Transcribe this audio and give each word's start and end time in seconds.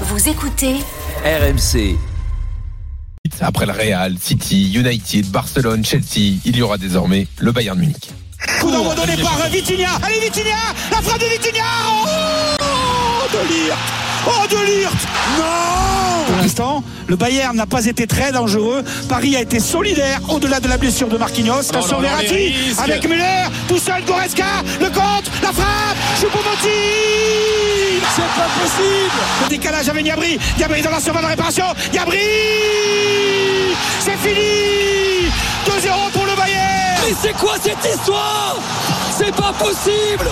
Vous 0.00 0.28
écoutez 0.28 0.74
RMC. 1.24 1.96
Après 3.40 3.64
le 3.64 3.72
Real, 3.72 4.16
City, 4.20 4.72
United, 4.74 5.30
Barcelone, 5.30 5.84
Chelsea, 5.84 6.40
il 6.44 6.56
y 6.56 6.62
aura 6.62 6.78
désormais 6.78 7.28
le 7.38 7.52
Bayern 7.52 7.78
Munich. 7.78 8.10
Coup 8.60 8.72
d'envoi 8.72 8.94
donné 8.96 9.16
par 9.16 9.38
Vitinha. 9.50 9.90
Allez 10.02 10.18
Vitinha 10.20 10.56
La 10.90 11.00
frappe 11.00 11.20
de 11.20 11.26
Vitinha 11.26 11.64
Oh 12.60 13.26
De 13.32 13.66
Lirt 13.66 14.03
Oh 14.26 14.46
de 14.48 14.56
Lirt 14.56 14.92
Non 15.38 16.24
Pour 16.26 16.36
l'instant, 16.36 16.84
le 17.06 17.16
Bayern 17.16 17.56
n'a 17.56 17.66
pas 17.66 17.84
été 17.86 18.06
très 18.06 18.32
dangereux. 18.32 18.82
Paris 19.08 19.36
a 19.36 19.40
été 19.40 19.60
solidaire 19.60 20.20
au-delà 20.28 20.60
de 20.60 20.68
la 20.68 20.76
blessure 20.76 21.08
de 21.08 21.16
Marquinhos. 21.18 21.68
Attention 21.70 22.00
Verratti 22.00 22.54
avec 22.82 23.06
Müller, 23.08 23.44
tout 23.68 23.78
seul 23.78 24.02
Goretzka, 24.04 24.44
le 24.80 24.86
compte, 24.86 25.30
la 25.42 25.52
frappe, 25.52 25.96
Choupo-Moting. 26.20 27.04
C'est 28.14 28.22
pas 28.22 28.48
possible. 28.62 29.20
Le 29.42 29.48
décalage 29.48 29.88
avec 29.88 30.04
Niabri, 30.04 30.38
Niabri 30.58 30.82
dans 30.82 30.90
la 30.90 31.00
surface 31.00 31.22
de 31.22 31.28
réparation, 31.28 31.66
Niabri 31.92 32.18
C'est 34.00 34.16
fini. 34.18 35.28
2-0 35.66 36.10
pour 36.12 36.24
le 36.26 36.36
Bayern. 36.36 37.00
Mais 37.06 37.14
c'est 37.20 37.34
quoi 37.34 37.54
cette 37.62 37.84
histoire? 37.94 38.56
C'est 39.18 39.34
pas 39.34 39.52
possible 39.52 40.28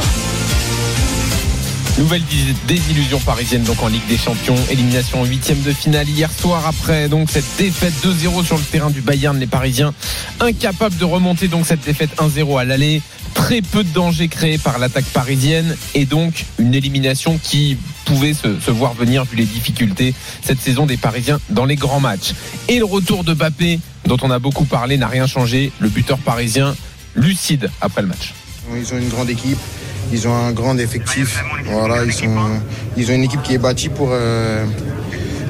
Nouvelle 1.99 2.23
désillusion 2.67 3.21
parisienne 3.21 3.63
donc 3.65 3.83
en 3.83 3.89
Ligue 3.89 4.07
des 4.09 4.17
Champions, 4.17 4.57
élimination 4.71 5.21
en 5.21 5.25
huitième 5.25 5.61
de 5.61 5.73
finale 5.73 6.09
hier 6.09 6.31
soir 6.33 6.67
après 6.67 7.09
donc 7.09 7.31
cette 7.31 7.45
défaite 7.59 7.93
2-0 8.03 8.45
sur 8.45 8.57
le 8.57 8.63
terrain 8.63 8.91
du 8.91 9.03
Bayern, 9.03 9.39
les 9.39 9.47
Parisiens 9.47 9.93
incapables 10.41 10.97
de 10.97 11.05
remonter 11.05 11.51
cette 11.65 11.85
défaite 11.85 12.11
1-0 12.17 12.59
à 12.59 12.65
l'aller, 12.65 13.03
très 13.35 13.61
peu 13.61 13.85
de 13.85 13.91
danger 13.91 14.29
créé 14.29 14.57
par 14.57 14.79
l'attaque 14.79 15.05
parisienne 15.05 15.77
et 15.95 16.07
donc 16.07 16.47
une 16.59 16.75
élimination 16.75 17.39
qui 17.43 17.77
pouvait 18.07 18.35
se, 18.35 18.59
se, 18.59 18.71
voir 18.71 18.95
venir 18.95 19.25
vu 19.25 19.37
les 19.37 19.45
difficultés 19.45 20.15
cette 20.43 20.61
saison 20.61 20.87
des 20.87 20.97
Parisiens 20.97 21.41
dans 21.51 21.67
les 21.67 21.77
grands 21.77 22.01
matchs. 22.01 22.33
Et 22.69 22.79
le 22.79 22.87
retour 22.87 23.23
de 23.23 23.35
Bappé 23.35 23.81
dont 24.07 24.19
on 24.23 24.31
a 24.31 24.39
beaucoup 24.39 24.65
parlé 24.65 24.97
n'a 24.97 25.09
rien 25.09 25.27
changé, 25.27 25.71
le 25.79 25.89
buteur 25.89 26.19
parisien 26.19 26.75
lucide 27.15 27.71
après 27.81 28.01
le 28.03 28.09
match. 28.09 28.33
Ils 28.75 28.95
ont 28.95 28.99
une 28.99 29.09
grande 29.09 29.29
équipe. 29.31 29.59
Ils 30.13 30.29
ont 30.29 30.35
un 30.35 30.53
grand 30.53 30.77
effectif. 30.79 31.43
Voilà, 31.65 32.05
ils, 32.05 32.13
ils 32.97 33.11
ont 33.11 33.15
une 33.15 33.25
équipe 33.25 33.43
qui 33.43 33.55
est 33.55 33.59
bâtie 33.59 33.89
pour, 33.89 34.11
euh, 34.13 34.65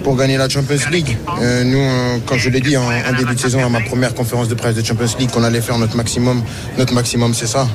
pour 0.03 0.17
gagner 0.17 0.37
la 0.37 0.49
Champions 0.49 0.91
League. 0.91 1.17
Euh, 1.41 1.65
nous, 1.65 1.79
euh, 1.79 2.19
quand 2.27 2.37
je 2.37 2.51
l'ai 2.51 2.61
dit 2.61 2.77
en, 2.77 2.83
en, 2.85 3.13
début 3.17 3.35
de 3.35 3.41
saison, 3.41 3.65
à 3.65 3.69
ma 3.69 3.81
première 3.81 4.15
conférence 4.15 4.49
de 4.49 4.55
presse 4.55 4.75
de 4.75 4.85
Champions 4.85 5.07
League, 5.19 5.31
qu'on 5.31 5.45
allait 5.45 5.61
faire 5.61 5.79
notre 5.79 5.97
maximum. 5.97 6.43
Notre 6.79 6.95
maximum, 6.95 7.35
c'est 7.35 7.47
ça. 7.47 7.67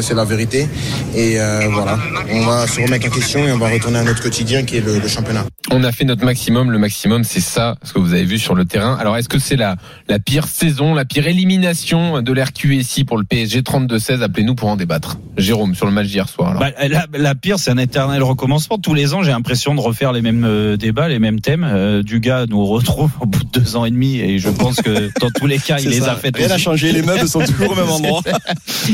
c'est 0.00 0.14
la 0.14 0.24
vérité. 0.24 0.68
Et 1.14 1.38
voilà, 1.70 1.98
on 2.30 2.44
va 2.46 2.66
se 2.66 2.80
remettre 2.80 3.06
en 3.06 3.10
question 3.10 3.46
et 3.46 3.52
on 3.52 3.58
va 3.58 3.68
retourner 3.68 3.98
à 3.98 4.04
notre 4.04 4.22
quotidien 4.22 4.64
qui 4.64 4.76
est 4.76 4.80
le, 4.80 4.98
le 4.98 5.08
championnat. 5.08 5.44
On 5.70 5.84
a 5.84 5.92
fait 5.92 6.04
notre 6.04 6.24
maximum. 6.24 6.70
Le 6.70 6.78
maximum, 6.78 7.24
c'est 7.24 7.40
ça, 7.40 7.76
ce 7.82 7.92
que 7.92 7.98
vous 7.98 8.14
avez 8.14 8.24
vu 8.24 8.38
sur 8.38 8.54
le 8.54 8.64
terrain. 8.64 8.96
Alors, 8.98 9.16
est-ce 9.16 9.28
que 9.28 9.38
c'est 9.38 9.56
la, 9.56 9.76
la 10.08 10.18
pire 10.18 10.46
saison, 10.46 10.94
la 10.94 11.04
pire 11.04 11.26
élimination 11.26 12.22
de 12.22 12.32
l'RQSI 12.32 13.04
pour 13.04 13.18
le 13.18 13.24
PSG 13.24 13.60
32-16 13.60 14.22
Appelez-nous 14.22 14.54
pour 14.54 14.68
en 14.68 14.76
débattre. 14.76 15.18
Jérôme, 15.36 15.74
sur 15.74 15.86
le 15.86 15.92
match 15.92 16.06
d'hier 16.06 16.28
soir. 16.28 16.58
Bah, 16.58 16.70
la, 16.88 17.06
la, 17.12 17.34
pire, 17.34 17.58
c'est 17.58 17.70
un 17.70 17.76
éternel 17.76 18.22
recommencement. 18.22 18.78
Tous 18.78 18.94
les 18.94 19.14
ans, 19.14 19.22
j'ai 19.22 19.30
l'impression 19.30 19.74
de 19.74 19.80
refaire 19.80 20.12
les 20.12 20.22
mêmes 20.22 20.44
euh, 20.44 20.76
débats, 20.76 21.08
les 21.08 21.18
mêmes 21.18 21.40
thèmes. 21.40 21.64
Euh, 21.68 22.02
Dugas 22.02 22.46
nous 22.46 22.64
retrouve 22.64 23.10
au 23.20 23.26
bout 23.26 23.44
de 23.44 23.60
deux 23.60 23.76
ans 23.76 23.84
et 23.84 23.90
demi 23.90 24.18
et 24.18 24.38
je 24.38 24.48
pense 24.48 24.76
que 24.82 25.10
dans 25.20 25.30
tous 25.30 25.46
les 25.46 25.58
cas, 25.58 25.78
il 25.78 25.88
les 25.90 26.00
ça. 26.00 26.12
a 26.12 26.16
fait. 26.16 26.34
Rien 26.36 26.48
n'a 26.48 26.58
changé. 26.58 26.92
Les 26.92 27.02
meubles 27.02 27.28
sont 27.28 27.40
toujours 27.40 27.72
au 27.72 27.74
même 27.74 27.88
endroit. 27.90 28.22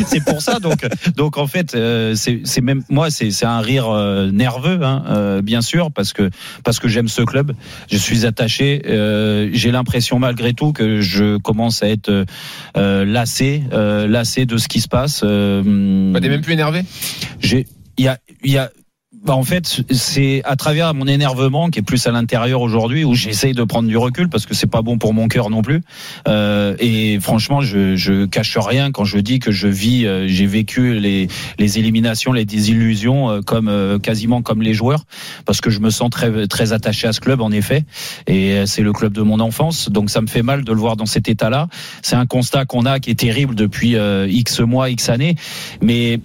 c'est 0.07 0.25
pour 0.25 0.41
ça. 0.43 0.59
Donc, 0.61 0.87
donc 1.17 1.39
en 1.39 1.47
fait, 1.47 1.75
euh, 1.75 2.15
c'est 2.15 2.61
même 2.61 2.83
moi, 2.89 3.11
c'est 3.11 3.45
un 3.45 3.61
rire 3.61 3.89
euh, 3.89 4.31
nerveux, 4.31 4.81
hein, 4.83 5.05
euh, 5.09 5.43
bien 5.43 5.61
sûr, 5.63 5.91
parce 5.93 6.13
que 6.13 6.31
parce 6.65 6.79
que 6.79 6.89
j'aime 6.89 7.09
ce 7.09 7.23
club. 7.23 7.53
Je 7.91 7.97
suis 7.97 8.27
attaché. 8.27 8.83
Euh, 8.87 9.51
J'ai 9.53 9.71
l'impression 9.71 10.19
malgré 10.19 10.53
tout 10.55 10.73
que 10.73 11.01
je 11.01 11.39
commence 11.39 11.83
à 11.83 11.89
être 11.89 12.25
euh, 12.77 13.05
lassé, 13.05 13.63
euh, 13.73 14.07
lassé 14.07 14.47
de 14.47 14.57
ce 14.57 14.69
qui 14.69 14.81
se 14.81 14.89
passe. 14.89 15.23
Euh, 15.25 16.13
bah, 16.13 16.21
T'es 16.21 16.29
même 16.29 16.41
plus 16.41 16.53
énervé? 16.55 16.83
J'ai, 17.41 17.67
il 17.99 18.05
y 18.05 18.09
a, 18.09 18.19
il 18.43 18.53
y 18.53 18.59
a. 18.59 18.71
Bah 19.25 19.35
en 19.35 19.43
fait, 19.43 19.83
c'est 19.91 20.43
à 20.45 20.55
travers 20.57 20.93
mon 20.93 21.07
énervement 21.07 21.71
qui 21.71 21.79
est 21.79 21.83
plus 21.83 22.07
à 22.07 22.11
l'intérieur 22.11 22.61
aujourd'hui 22.61 23.05
où 23.05 23.15
j'essaye 23.15 23.55
de 23.55 23.65
prendre 23.65 23.89
du 23.89 23.97
recul 23.97 24.29
parce 24.29 24.45
que 24.45 24.55
c'est 24.55 24.67
pas 24.67 24.83
bon 24.83 24.99
pour 24.99 25.15
mon 25.15 25.29
cœur 25.29 25.49
non 25.49 25.63
plus. 25.63 25.81
Euh, 26.29 26.77
et 26.79 27.19
franchement, 27.21 27.63
je, 27.63 27.97
je 27.97 28.27
cache 28.27 28.59
rien 28.59 28.93
quand 28.93 29.05
je 29.05 29.19
dis 29.19 29.39
que 29.39 29.51
je 29.51 29.67
vis, 29.67 30.07
euh, 30.07 30.29
j'ai 30.29 30.47
vécu 30.47 30.95
les, 30.95 31.29
les 31.59 31.79
éliminations, 31.79 32.33
les 32.33 32.45
désillusions 32.45 33.31
euh, 33.31 33.41
comme 33.41 33.69
euh, 33.69 33.99
quasiment 33.99 34.43
comme 34.43 34.61
les 34.61 34.75
joueurs 34.75 35.05
parce 35.47 35.63
que 35.63 35.71
je 35.71 35.81
me 35.81 35.89
sens 35.89 36.11
très 36.11 36.47
très 36.47 36.75
attaché 36.75 37.09
à 37.09 37.15
ce 37.15 37.21
club 37.21 37.41
en 37.41 37.51
effet 37.51 37.85
et 38.27 38.67
c'est 38.67 38.83
le 38.83 38.93
club 38.93 39.15
de 39.15 39.23
mon 39.23 39.41
enfance 39.41 39.89
donc 39.89 40.11
ça 40.11 40.21
me 40.21 40.27
fait 40.27 40.43
mal 40.43 40.65
de 40.65 40.73
le 40.73 40.79
voir 40.79 40.97
dans 40.97 41.07
cet 41.07 41.29
état-là. 41.29 41.69
C'est 42.03 42.17
un 42.17 42.27
constat 42.27 42.67
qu'on 42.67 42.85
a 42.85 43.01
qui 43.01 43.11
est 43.11 43.19
terrible 43.19 43.55
depuis 43.55 43.97
euh, 43.97 44.27
X 44.29 44.61
mois, 44.61 44.91
X 44.91 45.09
années, 45.09 45.37
mais 45.81 46.21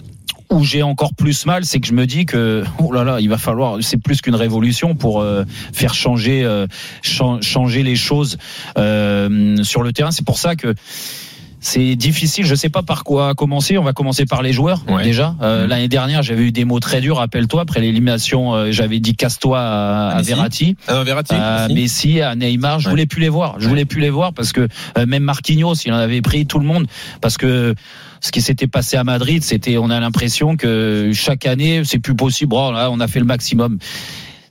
où 0.52 0.64
j'ai 0.64 0.84
encore 0.84 1.14
plus 1.14 1.46
mal, 1.46 1.66
c'est 1.66 1.80
que 1.80 1.88
je 1.88 1.94
me 1.94 2.06
dis 2.06 2.26
que 2.26 2.64
oh 2.80 2.92
là 2.92 3.04
là, 3.04 3.20
il 3.20 3.30
va 3.30 3.38
falloir, 3.38 3.78
c'est 3.82 3.98
plus 3.98 4.22
qu'une 4.22 4.36
révolution 4.36 4.96
pour 4.96 5.22
euh, 5.22 5.44
faire 5.74 5.94
changer 5.94 6.44
euh, 6.44 6.68
ch 7.02 7.22
changer 7.42 7.84
les 7.84 7.96
choses 7.96 8.38
euh, 8.78 9.62
sur 9.64 9.84
le 9.84 9.94
terrain. 9.94 10.12
C'est 10.12 10.26
pour 10.26 10.38
ça 10.38 10.56
que 10.56 10.74
c'est 11.60 11.96
difficile. 11.96 12.46
Je 12.46 12.56
sais 12.56 12.70
pas 12.70 12.84
par 12.84 13.04
quoi 13.04 13.36
commencer. 13.36 13.78
On 13.78 13.84
va 13.84 13.94
commencer 13.94 14.26
par 14.26 14.42
les 14.42 14.54
joueurs 14.54 14.84
ouais. 14.88 15.04
déjà. 15.04 15.36
Euh, 15.42 15.66
mmh. 15.66 15.70
L'année 15.70 15.88
dernière, 15.88 16.24
j'avais 16.24 16.44
eu 16.44 16.52
des 16.52 16.66
mots 16.66 16.80
très 16.80 17.02
durs. 17.02 17.18
Rappelle-toi, 17.18 17.62
après 17.62 17.82
l'élimination, 17.82 18.54
euh, 18.54 18.72
j'avais 18.72 19.00
dit 19.00 19.16
casse-toi 19.16 19.60
à, 19.60 20.10
à 20.10 20.22
Verratti, 20.22 20.76
ah, 20.88 21.04
Verratti, 21.04 21.36
à 21.36 21.68
Messi. 21.68 21.74
Messi, 21.74 22.22
à 22.22 22.36
Neymar. 22.36 22.80
Je 22.80 22.86
ouais. 22.86 22.92
voulais 22.92 23.06
plus 23.06 23.22
les 23.22 23.30
voir. 23.30 23.60
Je 23.60 23.68
voulais 23.68 23.86
plus 23.86 24.02
les 24.02 24.10
voir 24.10 24.34
parce 24.34 24.54
que 24.54 24.68
euh, 24.98 25.06
même 25.06 25.24
Marquinhos, 25.24 25.76
il 25.86 25.94
en 25.94 25.98
avait 25.98 26.22
pris 26.22 26.46
tout 26.46 26.60
le 26.60 26.66
monde 26.66 26.88
parce 27.22 27.38
que 27.38 27.76
ce 28.22 28.32
qui 28.32 28.42
s'était 28.42 28.68
passé 28.68 28.98
à 28.98 29.04
Madrid, 29.04 29.44
c'était, 29.44 29.78
on 29.78 29.90
a 29.90 30.00
l'impression 30.00 30.58
que 30.58 31.12
chaque 31.14 31.46
année, 31.46 31.84
c'est 31.86 32.00
plus 32.00 32.16
possible. 32.16 32.54
Oh, 32.56 32.72
là, 32.72 32.90
on 32.92 33.00
a 33.00 33.08
fait 33.08 33.20
le 33.20 33.26
maximum. 33.26 33.80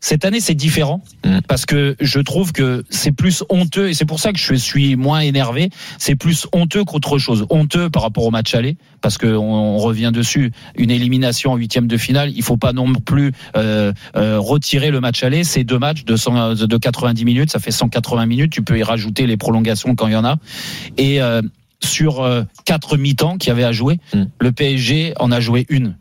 Cette 0.00 0.24
année, 0.24 0.40
c'est 0.40 0.54
différent 0.54 1.02
mmh. 1.24 1.38
parce 1.48 1.66
que 1.66 1.96
je 2.00 2.20
trouve 2.20 2.52
que 2.52 2.84
c'est 2.90 3.12
plus 3.12 3.42
honteux 3.48 3.88
et 3.88 3.94
c'est 3.94 4.04
pour 4.04 4.20
ça 4.20 4.32
que 4.32 4.38
je 4.38 4.54
suis 4.54 4.96
moins 4.96 5.20
énervé. 5.20 5.70
C'est 5.98 6.14
plus 6.14 6.46
honteux 6.52 6.84
qu'autre 6.84 7.18
chose. 7.18 7.46
Honteux 7.50 7.90
par 7.90 8.02
rapport 8.02 8.24
au 8.24 8.30
match 8.30 8.54
aller 8.54 8.76
parce 9.00 9.18
que 9.18 9.26
on, 9.26 9.76
on 9.76 9.78
revient 9.78 10.10
dessus. 10.12 10.52
Une 10.76 10.90
élimination 10.90 11.52
en 11.52 11.56
huitième 11.56 11.86
de 11.86 11.96
finale, 11.96 12.32
il 12.34 12.42
faut 12.42 12.56
pas 12.56 12.72
non 12.72 12.92
plus 12.94 13.32
euh, 13.56 13.92
euh, 14.16 14.38
retirer 14.38 14.90
le 14.90 15.00
match 15.00 15.22
aller. 15.22 15.44
C'est 15.44 15.64
deux 15.64 15.78
matchs 15.78 16.04
de, 16.04 16.16
100, 16.16 16.54
de 16.54 16.76
90 16.76 17.24
minutes, 17.24 17.50
ça 17.50 17.58
fait 17.58 17.70
180 17.70 18.26
minutes. 18.26 18.52
Tu 18.52 18.62
peux 18.62 18.78
y 18.78 18.82
rajouter 18.82 19.26
les 19.26 19.36
prolongations 19.36 19.94
quand 19.94 20.06
il 20.06 20.12
y 20.12 20.16
en 20.16 20.24
a. 20.24 20.36
Et 20.96 21.20
euh, 21.20 21.42
sur 21.82 22.20
euh, 22.20 22.42
quatre 22.64 22.96
mi-temps 22.96 23.38
qu'il 23.38 23.48
y 23.48 23.52
avait 23.52 23.64
à 23.64 23.72
jouer, 23.72 24.00
mmh. 24.14 24.22
le 24.40 24.52
PSG 24.52 25.14
en 25.18 25.30
a 25.30 25.40
joué 25.40 25.66
une. 25.68 25.96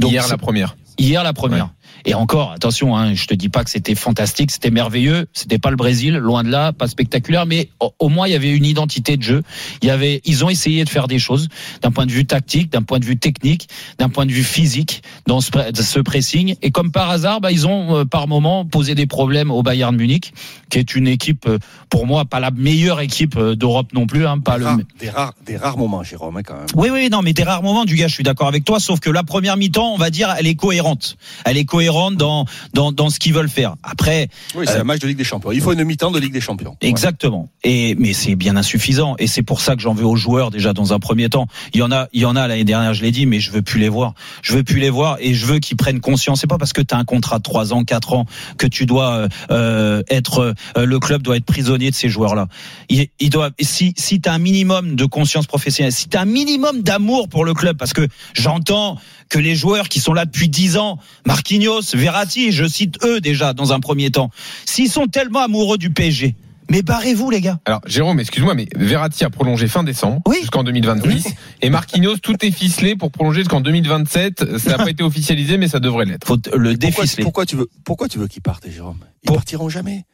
Donc, 0.00 0.12
hier 0.12 0.26
la 0.28 0.38
première. 0.38 0.76
Hier 0.98 1.22
la 1.22 1.32
première. 1.32 1.66
Ouais. 1.66 1.70
Et 2.04 2.14
encore, 2.14 2.52
attention, 2.52 2.96
hein, 2.96 3.14
je 3.14 3.26
te 3.26 3.34
dis 3.34 3.48
pas 3.48 3.64
que 3.64 3.70
c'était 3.70 3.94
fantastique, 3.94 4.50
c'était 4.50 4.70
merveilleux, 4.70 5.26
c'était 5.32 5.58
pas 5.58 5.70
le 5.70 5.76
Brésil, 5.76 6.16
loin 6.16 6.42
de 6.42 6.50
là, 6.50 6.72
pas 6.72 6.88
spectaculaire, 6.88 7.46
mais 7.46 7.68
au, 7.80 7.92
au, 7.98 8.08
moins 8.08 8.26
il 8.26 8.32
y 8.32 8.36
avait 8.36 8.50
une 8.50 8.64
identité 8.64 9.16
de 9.16 9.22
jeu. 9.22 9.42
Il 9.82 9.88
y 9.88 9.90
avait, 9.90 10.20
ils 10.24 10.44
ont 10.44 10.50
essayé 10.50 10.84
de 10.84 10.88
faire 10.88 11.06
des 11.06 11.18
choses 11.18 11.48
d'un 11.80 11.90
point 11.90 12.06
de 12.06 12.10
vue 12.10 12.26
tactique, 12.26 12.72
d'un 12.72 12.82
point 12.82 12.98
de 12.98 13.04
vue 13.04 13.18
technique, 13.18 13.68
d'un 13.98 14.08
point 14.08 14.26
de 14.26 14.32
vue 14.32 14.42
physique 14.42 15.02
dans 15.26 15.40
ce, 15.40 15.50
ce, 15.74 16.00
pressing. 16.00 16.56
Et 16.62 16.70
comme 16.70 16.90
par 16.90 17.10
hasard, 17.10 17.40
bah, 17.40 17.52
ils 17.52 17.66
ont 17.66 17.96
euh, 17.96 18.04
par 18.04 18.26
moment 18.26 18.64
posé 18.64 18.94
des 18.94 19.06
problèmes 19.06 19.50
au 19.50 19.62
Bayern 19.62 19.94
Munich, 19.94 20.32
qui 20.70 20.78
est 20.78 20.94
une 20.94 21.06
équipe, 21.06 21.46
euh, 21.46 21.58
pour 21.88 22.06
moi, 22.06 22.24
pas 22.24 22.40
la 22.40 22.50
meilleure 22.50 23.00
équipe 23.00 23.36
euh, 23.36 23.54
d'Europe 23.54 23.92
non 23.92 24.06
plus. 24.06 24.26
Hein, 24.26 24.40
pas 24.40 24.54
des, 24.54 24.60
le... 24.60 24.64
rares, 24.66 24.78
des, 24.98 25.10
rares, 25.10 25.34
des 25.46 25.56
rares 25.56 25.78
moments, 25.78 26.02
Jérôme, 26.02 26.36
hein, 26.36 26.42
quand 26.44 26.54
même. 26.54 26.66
Oui, 26.74 26.88
oui, 26.90 27.08
non, 27.10 27.22
mais 27.22 27.32
des 27.32 27.44
rares 27.44 27.62
moments, 27.62 27.84
du 27.84 27.94
gars, 27.94 28.08
je 28.08 28.14
suis 28.14 28.24
d'accord 28.24 28.48
avec 28.48 28.64
toi, 28.64 28.80
sauf 28.80 28.98
que 28.98 29.10
la 29.10 29.22
première 29.22 29.56
mi-temps, 29.56 29.92
on 29.94 29.98
va 29.98 30.10
dire, 30.10 30.34
elle 30.36 30.46
est 30.46 30.56
cohérente. 30.56 31.16
Elle 31.44 31.56
est 31.56 31.64
cohérente 31.64 31.91
dans, 32.10 32.46
dans, 32.74 32.92
dans 32.92 33.10
ce 33.10 33.18
qu'ils 33.18 33.34
veulent 33.34 33.48
faire. 33.48 33.74
Après. 33.82 34.28
Oui, 34.54 34.66
c'est 34.66 34.76
euh, 34.76 34.80
un 34.80 34.84
match 34.84 35.00
de 35.00 35.08
Ligue 35.08 35.18
des 35.18 35.24
Champions. 35.24 35.52
Il 35.52 35.60
faut 35.60 35.72
une 35.72 35.84
mi-temps 35.84 36.10
de 36.10 36.18
Ligue 36.18 36.32
des 36.32 36.40
Champions. 36.40 36.76
Exactement. 36.80 37.48
Ouais. 37.64 37.70
Et, 37.70 37.94
mais 37.96 38.12
c'est 38.12 38.34
bien 38.34 38.56
insuffisant. 38.56 39.14
Et 39.18 39.26
c'est 39.26 39.42
pour 39.42 39.60
ça 39.60 39.76
que 39.76 39.82
j'en 39.82 39.94
veux 39.94 40.06
aux 40.06 40.16
joueurs, 40.16 40.50
déjà, 40.50 40.72
dans 40.72 40.92
un 40.92 40.98
premier 40.98 41.28
temps. 41.28 41.46
Il 41.74 41.80
y 41.80 41.82
en 41.82 41.92
a, 41.92 42.08
il 42.12 42.22
y 42.22 42.24
en 42.24 42.36
a 42.36 42.46
l'année 42.48 42.64
dernière, 42.64 42.94
je 42.94 43.02
l'ai 43.02 43.10
dit, 43.10 43.26
mais 43.26 43.40
je 43.40 43.50
veux 43.50 43.62
plus 43.62 43.80
les 43.80 43.88
voir. 43.88 44.14
Je 44.42 44.54
veux 44.54 44.62
plus 44.62 44.80
les 44.80 44.90
voir 44.90 45.16
et 45.20 45.34
je 45.34 45.46
veux 45.46 45.58
qu'ils 45.58 45.76
prennent 45.76 46.00
conscience. 46.00 46.40
C'est 46.40 46.46
pas 46.46 46.58
parce 46.58 46.72
que 46.72 46.80
tu 46.82 46.94
as 46.94 46.98
un 46.98 47.04
contrat 47.04 47.38
de 47.38 47.42
3 47.42 47.72
ans, 47.72 47.84
4 47.84 48.14
ans 48.14 48.26
que 48.58 48.66
tu 48.66 48.86
dois 48.86 49.28
euh, 49.50 50.02
être, 50.08 50.54
euh, 50.76 50.86
le 50.86 50.98
club 50.98 51.22
doit 51.22 51.36
être 51.36 51.44
prisonnier 51.44 51.90
de 51.90 51.94
ces 51.94 52.08
joueurs-là. 52.08 52.48
Il, 52.88 53.06
il 53.20 53.30
doit, 53.30 53.50
si, 53.60 53.94
si 53.96 54.20
tu 54.20 54.28
as 54.28 54.32
un 54.32 54.38
minimum 54.38 54.96
de 54.96 55.04
conscience 55.04 55.46
professionnelle, 55.46 55.92
si 55.92 56.08
tu 56.08 56.16
as 56.16 56.22
un 56.22 56.26
minimum 56.26 56.82
d'amour 56.82 57.28
pour 57.28 57.44
le 57.44 57.54
club, 57.54 57.76
parce 57.76 57.92
que 57.92 58.06
j'entends 58.34 58.98
que 59.32 59.38
les 59.38 59.54
joueurs 59.56 59.88
qui 59.88 59.98
sont 59.98 60.12
là 60.12 60.26
depuis 60.26 60.48
10 60.50 60.76
ans, 60.76 60.98
Marquinhos, 61.26 61.80
Verratti, 61.94 62.52
je 62.52 62.66
cite 62.68 63.02
eux 63.02 63.20
déjà 63.20 63.54
dans 63.54 63.72
un 63.72 63.80
premier 63.80 64.10
temps, 64.10 64.30
s'ils 64.66 64.90
sont 64.90 65.06
tellement 65.06 65.40
amoureux 65.40 65.78
du 65.78 65.88
PSG, 65.90 66.36
Mais 66.70 66.82
barrez-vous, 66.82 67.30
les 67.30 67.40
gars. 67.40 67.58
Alors, 67.64 67.80
Jérôme, 67.86 68.20
excuse-moi, 68.20 68.54
mais 68.54 68.66
Verratti 68.76 69.24
a 69.24 69.30
prolongé 69.30 69.68
fin 69.68 69.82
décembre 69.84 70.20
Oui. 70.26 70.36
jusqu'en 70.40 70.62
2026. 70.64 71.26
Et 71.62 71.70
Marquinhos, 71.70 72.18
tout 72.18 72.36
est 72.44 72.50
ficelé 72.50 72.94
pour 72.94 73.10
prolonger 73.10 73.40
jusqu'en 73.40 73.60
2027. 73.62 74.58
Ça 74.58 74.70
n'a 74.70 74.76
pas 74.78 74.90
été 74.90 75.02
officialisé, 75.02 75.56
mais 75.58 75.68
ça 75.68 75.80
devrait 75.80 76.04
l'être. 76.04 76.26
Faut 76.26 76.36
le 76.36 76.40
Pourquoi, 76.74 76.74
déficeler. 76.76 77.22
pourquoi 77.24 77.46
tu 77.46 77.56
veux, 77.56 77.68
pourquoi 77.84 78.08
tu 78.08 78.18
veux 78.18 78.28
qu'ils 78.28 78.42
partent, 78.42 78.70
Jérôme? 78.70 78.98
Ils 79.22 79.26
Pour- 79.26 79.36
partiront 79.36 79.68
jamais. 79.70 80.04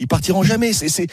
Ils 0.00 0.06
partiront 0.08 0.42
jamais. 0.42 0.72
C'est, 0.72 1.06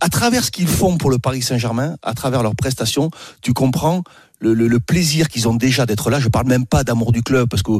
à 0.00 0.08
travers 0.08 0.44
ce 0.44 0.50
qu'ils 0.50 0.68
font 0.68 0.96
pour 0.98 1.10
le 1.10 1.18
Paris 1.18 1.42
Saint-Germain, 1.42 1.96
à 2.02 2.14
travers 2.14 2.42
leurs 2.42 2.54
prestations, 2.54 3.10
tu 3.42 3.52
comprends 3.52 4.02
le, 4.40 4.54
le- 4.54 4.66
le 4.68 4.80
plaisir 4.80 5.28
qu'ils 5.28 5.46
ont 5.48 5.54
déjà 5.54 5.86
d'être 5.86 6.10
là. 6.10 6.18
Je 6.20 6.28
parle 6.28 6.46
même 6.48 6.66
pas 6.66 6.82
d'amour 6.84 7.12
du 7.12 7.22
club 7.22 7.48
parce 7.48 7.62
que 7.62 7.72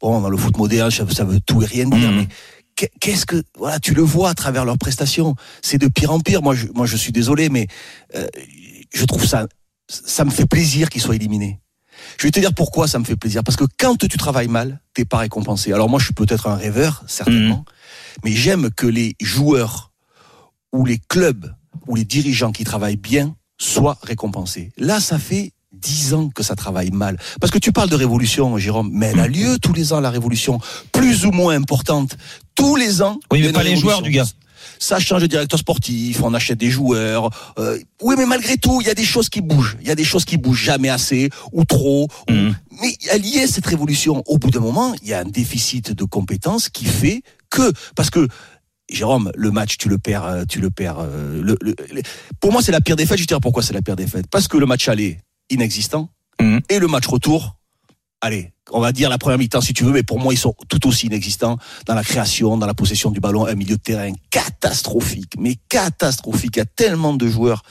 bon, 0.00 0.20
dans 0.20 0.28
le 0.30 0.36
foot 0.36 0.56
moderne, 0.56 0.90
ça, 0.90 1.04
veut- 1.04 1.12
ça 1.14 1.24
veut 1.24 1.40
tout 1.40 1.62
et 1.62 1.66
rien 1.66 1.84
dire. 1.88 2.10
Mhm. 2.10 2.16
Mais 2.16 2.28
qu'est- 2.76 2.92
qu'est-ce 3.00 3.26
que 3.26 3.42
voilà, 3.58 3.78
tu 3.80 3.94
le 3.94 4.02
vois 4.02 4.30
à 4.30 4.34
travers 4.34 4.64
leurs 4.64 4.78
prestations. 4.78 5.34
C'est 5.62 5.78
de 5.78 5.88
pire 5.88 6.12
en 6.12 6.20
pire. 6.20 6.40
Moi, 6.42 6.54
je, 6.54 6.66
moi, 6.74 6.86
je 6.86 6.96
suis 6.96 7.12
désolé, 7.12 7.48
mais 7.48 7.66
euh, 8.14 8.26
je 8.94 9.04
trouve 9.04 9.26
ça, 9.26 9.46
ça 9.88 10.24
me 10.24 10.30
fait 10.30 10.46
plaisir 10.46 10.88
qu'ils 10.88 11.02
soient 11.02 11.16
éliminés. 11.16 11.60
Je 12.18 12.26
vais 12.26 12.30
te 12.30 12.40
dire 12.40 12.52
pourquoi 12.54 12.86
ça 12.88 12.98
me 12.98 13.04
fait 13.04 13.16
plaisir. 13.16 13.42
Parce 13.44 13.56
que 13.56 13.64
quand 13.78 13.96
tu 13.96 14.16
travailles 14.18 14.48
mal, 14.48 14.80
t'es 14.94 15.04
pas 15.04 15.18
récompensé. 15.18 15.72
Alors 15.72 15.88
moi, 15.88 15.98
je 15.98 16.04
suis 16.06 16.14
peut-être 16.14 16.48
un 16.48 16.54
rêveur, 16.56 17.02
certainement, 17.06 17.64
mais 18.24 18.32
j'aime 18.32 18.70
que 18.70 18.86
les 18.86 19.14
joueurs 19.20 19.92
ou 20.72 20.84
les 20.84 20.98
clubs 20.98 21.52
ou 21.86 21.94
les 21.96 22.04
dirigeants 22.04 22.52
qui 22.52 22.64
travaillent 22.64 22.96
bien 22.96 23.36
soient 23.58 23.98
récompensés. 24.02 24.72
Là, 24.76 25.00
ça 25.00 25.18
fait 25.18 25.52
dix 25.80 26.14
ans 26.14 26.28
que 26.28 26.42
ça 26.42 26.54
travaille 26.54 26.90
mal. 26.90 27.18
Parce 27.40 27.50
que 27.50 27.58
tu 27.58 27.72
parles 27.72 27.90
de 27.90 27.96
révolution, 27.96 28.56
Jérôme, 28.58 28.90
mais 28.92 29.06
elle 29.12 29.20
a 29.20 29.28
lieu 29.28 29.58
tous 29.58 29.72
les 29.72 29.92
ans, 29.92 30.00
la 30.00 30.10
révolution, 30.10 30.58
plus 30.92 31.24
ou 31.26 31.30
moins 31.30 31.54
importante. 31.56 32.16
Tous 32.54 32.76
les 32.76 33.02
ans. 33.02 33.18
Oui, 33.32 33.40
mais 33.42 33.52
pas 33.52 33.62
les 33.62 33.76
joueurs, 33.76 34.02
du 34.02 34.10
gars. 34.10 34.24
Ça 34.78 34.98
change 34.98 35.22
de 35.22 35.26
directeur 35.26 35.58
sportif, 35.58 36.22
on 36.22 36.32
achète 36.34 36.58
des 36.58 36.70
joueurs. 36.70 37.30
euh, 37.58 37.78
oui, 38.02 38.14
mais 38.18 38.26
malgré 38.26 38.56
tout, 38.56 38.80
il 38.80 38.86
y 38.86 38.90
a 38.90 38.94
des 38.94 39.04
choses 39.04 39.28
qui 39.28 39.40
bougent. 39.40 39.76
Il 39.82 39.86
y 39.86 39.90
a 39.90 39.94
des 39.94 40.04
choses 40.04 40.24
qui 40.24 40.36
bougent 40.36 40.62
jamais 40.62 40.88
assez 40.88 41.28
ou 41.52 41.64
trop. 41.64 42.08
Mhm. 42.30 42.54
Mais 42.82 42.96
elle 43.10 43.24
y 43.26 43.36
est 43.38 43.46
cette 43.46 43.66
révolution. 43.66 44.22
Au 44.26 44.38
bout 44.38 44.50
d'un 44.50 44.60
moment, 44.60 44.94
il 45.02 45.08
y 45.08 45.14
a 45.14 45.20
un 45.20 45.24
déficit 45.24 45.92
de 45.92 46.04
compétences 46.04 46.68
qui 46.70 46.86
fait 46.86 47.22
que 47.50 47.72
parce 47.94 48.10
que 48.10 48.26
Jérôme, 48.90 49.30
le 49.34 49.50
match, 49.50 49.78
tu 49.78 49.88
le 49.88 49.96
perds, 49.98 50.24
euh, 50.24 50.44
tu 50.48 50.60
le 50.60 50.70
perds. 50.70 50.98
euh, 50.98 51.40
le- 51.42 51.56
le- 51.62 51.74
le- 51.92 52.02
pour 52.40 52.52
moi, 52.52 52.60
c'est 52.62 52.72
la 52.72 52.80
pire 52.82 52.96
défaite. 52.96 53.16
Je 53.16 53.22
vais 53.22 53.26
te 53.26 53.32
dire 53.32 53.40
pourquoi 53.40 53.62
c'est 53.62 53.72
la 53.72 53.80
pire 53.82 53.96
défaite. 53.96 54.26
Parce 54.30 54.46
que 54.48 54.56
le 54.58 54.66
match 54.66 54.88
aller 54.88 55.18
inexistant 55.50 56.10
Mhm. 56.40 56.60
et 56.68 56.78
le 56.78 56.88
match 56.88 57.06
retour, 57.06 57.56
allez, 58.20 58.52
on 58.72 58.80
va 58.80 58.92
dire 58.92 59.08
la 59.10 59.18
première 59.18 59.38
mi-temps 59.38 59.60
si 59.60 59.74
tu 59.74 59.84
veux, 59.84 59.92
mais 59.92 60.02
pour 60.02 60.18
moi 60.18 60.32
ils 60.32 60.38
sont 60.38 60.54
tout 60.68 60.86
aussi 60.88 61.06
inexistants 61.06 61.58
dans 61.86 61.94
la 61.94 62.02
création, 62.02 62.56
dans 62.56 62.66
la 62.66 62.74
possession 62.74 63.10
du 63.10 63.20
ballon, 63.20 63.46
un 63.46 63.54
milieu 63.54 63.76
de 63.76 63.82
terrain 63.82 64.10
catastrophique, 64.30 65.34
mais 65.38 65.56
catastrophique. 65.68 66.56
Il 66.56 66.58
y 66.58 66.62
a 66.62 66.64
tellement 66.64 67.14
de 67.14 67.28
joueurs, 67.28 67.62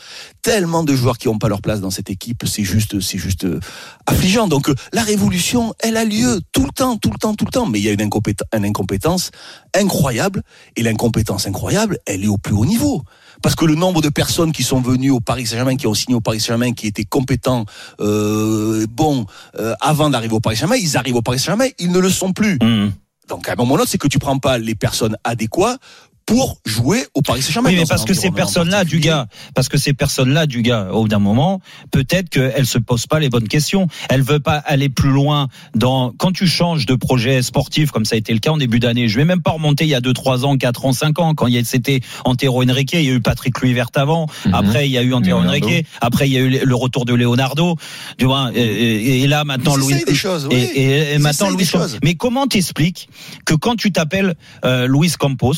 tellement 0.42 0.84
de 0.84 0.96
joueurs 0.96 1.18
qui 1.18 1.28
n'ont 1.28 1.40
pas 1.40 1.50
leur 1.50 1.62
place 1.62 1.82
dans 1.82 1.90
cette 1.90 2.10
équipe, 2.10 2.44
c'est 2.46 2.64
juste, 2.64 3.00
c'est 3.02 3.18
juste 3.18 3.46
euh, 3.46 3.60
affligeant. 4.06 4.48
Donc 4.48 4.70
euh, 4.70 4.76
la 4.94 5.02
révolution, 5.04 5.74
elle 5.80 5.98
a 5.98 6.06
lieu 6.06 6.40
tout 6.52 6.64
le 6.64 6.72
temps, 6.72 6.98
tout 6.98 7.10
le 7.10 7.18
temps, 7.18 7.34
tout 7.34 7.46
le 7.46 7.52
temps, 7.52 7.66
mais 7.66 7.80
il 7.80 7.86
y 7.86 7.90
a 7.90 7.92
une, 7.92 8.02
incompétence, 8.02 8.48
une 8.56 8.66
incompétence 8.66 9.32
incroyable, 9.76 10.44
et 10.76 10.84
l'incompétence 10.84 11.48
incroyable, 11.48 11.98
elle 12.06 12.24
est 12.24 12.28
au 12.28 12.38
plus 12.38 12.54
haut 12.54 12.66
niveau. 12.66 13.04
Parce 13.44 13.56
que 13.56 13.66
le 13.66 13.76
nombre 13.76 14.02
de 14.02 14.08
personnes 14.08 14.54
qui 14.54 14.64
sont 14.64 14.80
venues 14.80 15.12
au 15.12 15.20
Paris 15.20 15.46
Saint-Germain, 15.46 15.76
qui 15.76 15.86
ont 15.86 15.94
signé 15.94 16.16
au 16.16 16.22
Paris 16.22 16.40
Saint-Germain, 16.40 16.72
qui 16.72 16.88
étaient 16.88 17.04
compétents, 17.04 17.66
euh, 18.00 18.88
bons, 18.90 19.26
euh, 19.60 19.76
avant 19.82 20.10
d'arriver 20.10 20.34
au 20.34 20.40
Paris 20.40 20.56
Saint-Germain, 20.56 20.78
ils 20.78 20.96
arrivent 20.96 21.18
au 21.18 21.22
Paris 21.22 21.40
Saint-Germain, 21.40 21.68
ils 21.78 21.92
ne 21.92 22.00
le 22.00 22.10
sont 22.10 22.32
plus. 22.32 22.58
Mhm. 22.64 22.94
Donc 23.28 23.50
à 23.50 23.52
un 23.52 23.56
moment 23.56 23.76
donné, 23.76 23.86
c'est 23.86 23.98
que 23.98 24.08
tu 24.08 24.18
prends 24.18 24.40
pas 24.40 24.58
les 24.58 24.76
personnes 24.76 25.18
adéquates 25.26 25.78
pour 26.26 26.58
jouer 26.66 27.06
au 27.14 27.22
Paris 27.22 27.42
Saint-Germain. 27.42 27.70
Oui, 27.70 27.76
mais 27.78 27.86
parce 27.86 28.06
que 28.06 28.14
ces 28.14 28.32
personnes-là, 28.32 28.86
du 28.86 29.00
gars, 29.00 29.28
parce 29.56 29.68
que 29.70 29.78
ces 29.78 29.94
personnes-là, 29.94 30.46
du 30.46 30.62
gars, 30.62 30.90
au 30.92 31.04
bout 31.04 31.08
d'un 31.10 31.20
moment, 31.20 31.60
peut-être 31.92 32.30
qu'elles 32.30 32.66
se 32.66 32.78
posent 32.78 33.08
pas 33.08 33.20
les 33.20 33.30
bonnes 33.30 33.48
questions. 33.48 33.88
Elles 34.10 34.22
veulent 34.22 34.40
pas 34.42 34.56
aller 34.58 34.90
plus 34.90 35.10
loin 35.10 35.48
dans, 35.76 36.12
quand 36.18 36.32
tu 36.32 36.48
changes 36.48 36.86
de 36.86 36.96
projet 36.96 37.42
sportif, 37.42 37.92
comme 37.92 38.06
ça 38.06 38.16
a 38.16 38.18
été 38.18 38.32
le 38.34 38.40
cas 38.40 38.52
en 38.52 38.58
début 38.58 38.80
d'année, 38.80 39.08
je 39.10 39.18
vais 39.18 39.26
même 39.26 39.42
pas 39.42 39.52
remonter 39.52 39.84
il 39.84 39.90
y 39.90 39.96
a 39.96 40.02
2, 40.02 40.14
3 40.14 40.46
ans, 40.46 40.58
4 40.58 40.86
ans, 40.86 40.94
5 40.94 41.20
ans, 41.20 41.34
quand 41.36 41.48
il 41.48 41.56
y 41.56 41.58
a, 41.58 41.64
c'était 41.64 42.00
Antero 42.26 42.64
Henrique, 42.64 42.94
il 42.94 43.02
y 43.02 43.10
a 43.10 43.14
eu 43.14 43.22
Patrick 43.22 43.54
Kluivert 43.56 43.88
avant, 43.96 44.28
Mhm. 44.46 44.54
après 44.54 44.88
il 44.88 44.92
y 44.92 44.98
a 44.98 45.04
eu 45.04 45.14
Antero 45.14 45.40
Leonardo. 45.42 45.66
Henrique, 45.68 45.86
après 46.02 46.28
il 46.30 46.34
y 46.34 46.38
a 46.38 46.42
eu 46.42 46.66
le 46.66 46.76
retour 46.76 47.06
de 47.06 47.14
Leonardo, 47.14 47.76
tu 48.18 48.26
vois, 48.26 48.50
et, 48.56 49.28
là 49.28 49.44
maintenant 49.44 49.76
Louis, 49.76 50.04
des 50.06 50.16
choses, 50.16 50.48
oui. 50.50 50.56
et, 50.56 50.82
et- 50.82 51.14
et 51.14 51.18
maintenant 51.18 51.50
Louis 51.50 51.58
des 51.58 51.66
choses. 51.66 52.00
Mais 52.04 52.16
comment 52.16 52.48
t'expliques 52.48 53.10
que 53.46 53.54
quand 53.54 53.76
tu 53.76 53.92
t'appelles 53.92 54.36
euh, 54.66 54.88
Luis 54.88 55.12
Campos, 55.18 55.54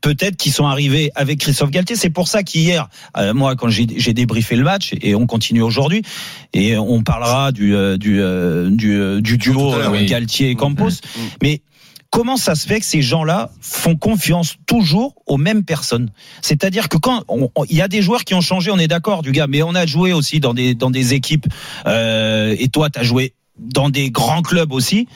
peut-être 0.00 0.36
qu'ils 0.36 0.52
sont 0.52 0.66
arrivés 0.66 1.10
avec 1.14 1.40
Christophe 1.40 1.70
Galtier. 1.70 1.96
C'est 1.96 2.10
pour 2.10 2.28
ça 2.28 2.42
qu'hier, 2.42 2.88
euh, 3.16 3.34
moi, 3.34 3.56
quand 3.56 3.68
j'ai 3.68 3.86
débriefé 4.14 4.56
le 4.56 4.64
match, 4.64 4.94
et 5.02 5.14
on 5.14 5.26
continue 5.26 5.62
aujourd'hui, 5.62 6.02
et 6.52 6.76
on 6.76 7.02
parlera 7.02 7.52
du 7.52 7.74
euh, 7.74 7.96
du 7.96 8.20
euh, 8.20 8.70
du, 8.70 8.92
euh, 8.98 9.20
du 9.20 9.38
duo 9.38 9.74
oui. 9.90 10.06
Galtier 10.06 10.50
et 10.50 10.54
Campos, 10.54 10.88
Mhm. 11.16 11.28
mais 11.42 11.62
Comment 12.10 12.38
ça 12.38 12.54
se 12.54 12.66
fait 12.66 12.80
que 12.80 12.86
ces 12.86 13.02
gens-là 13.02 13.50
font 13.60 13.94
confiance 13.94 14.54
toujours 14.64 15.14
aux 15.26 15.36
mêmes 15.36 15.62
personnes? 15.62 16.08
C'est-à-dire 16.40 16.88
que 16.88 16.96
quand 16.96 17.22
il 17.68 17.76
y 17.76 17.82
a 17.82 17.88
des 17.88 18.00
joueurs 18.00 18.24
qui 18.24 18.32
ont 18.32 18.40
changé, 18.40 18.70
on 18.70 18.78
est 18.78 18.88
d'accord, 18.88 19.20
du 19.20 19.30
gars, 19.30 19.46
mais 19.46 19.62
on 19.62 19.74
a 19.74 19.84
joué 19.84 20.14
aussi 20.14 20.40
dans 20.40 20.54
des 20.54 20.74
dans 20.74 20.88
des 20.88 21.12
équipes. 21.12 21.46
euh, 21.86 22.56
et 22.58 22.68
toi, 22.68 22.88
tu 22.88 22.98
as 22.98 23.02
joué 23.02 23.34
dans 23.58 23.90
des 23.90 24.10
grands 24.10 24.42
clubs 24.42 24.72
aussi, 24.72 25.08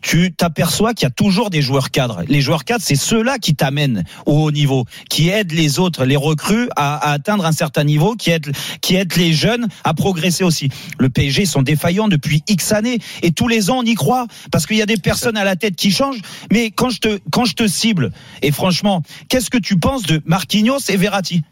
tu 0.00 0.32
t'aperçois 0.32 0.94
qu'il 0.94 1.06
y 1.06 1.10
a 1.10 1.10
toujours 1.10 1.50
des 1.50 1.62
joueurs 1.62 1.90
cadres. 1.90 2.22
Les 2.28 2.40
joueurs 2.40 2.64
cadres, 2.64 2.84
c'est 2.84 2.96
ceux-là 2.96 3.38
qui 3.38 3.54
t'amènent 3.54 4.04
au 4.26 4.44
haut 4.44 4.50
niveau, 4.50 4.84
qui 5.10 5.28
aident 5.28 5.52
les 5.52 5.78
autres, 5.78 6.04
les 6.04 6.16
recrues 6.16 6.68
à, 6.76 7.10
atteindre 7.10 7.44
un 7.44 7.52
certain 7.52 7.84
niveau, 7.84 8.14
qui 8.14 8.30
aident, 8.30 8.52
qui 8.80 8.96
aident 8.96 9.16
les 9.16 9.32
jeunes 9.32 9.68
à 9.84 9.94
progresser 9.94 10.44
aussi. 10.44 10.68
Le 10.98 11.08
PSG, 11.08 11.42
ils 11.42 11.46
sont 11.46 11.62
défaillants 11.62 12.08
depuis 12.08 12.42
X 12.48 12.72
années 12.72 12.98
et 13.22 13.32
tous 13.32 13.48
les 13.48 13.70
ans 13.70 13.78
on 13.78 13.84
y 13.84 13.94
croit 13.94 14.26
parce 14.50 14.66
qu'il 14.66 14.76
y 14.76 14.82
a 14.82 14.86
des 14.86 14.96
personnes 14.96 15.36
à 15.36 15.44
la 15.44 15.56
tête 15.56 15.76
qui 15.76 15.90
changent. 15.90 16.22
Mais 16.52 16.70
quand 16.70 16.90
je 16.90 17.00
te 17.00 17.18
quand 17.30 17.44
je 17.44 17.54
te 17.54 17.66
cible 17.66 18.12
et 18.42 18.50
franchement, 18.50 19.02
qu'est-ce 19.28 19.50
que 19.50 19.58
tu 19.58 19.78
penses 19.78 20.02
de 20.02 20.20
Marquinhos 20.24 20.78
et 20.88 20.96
Verratti? 20.96 21.42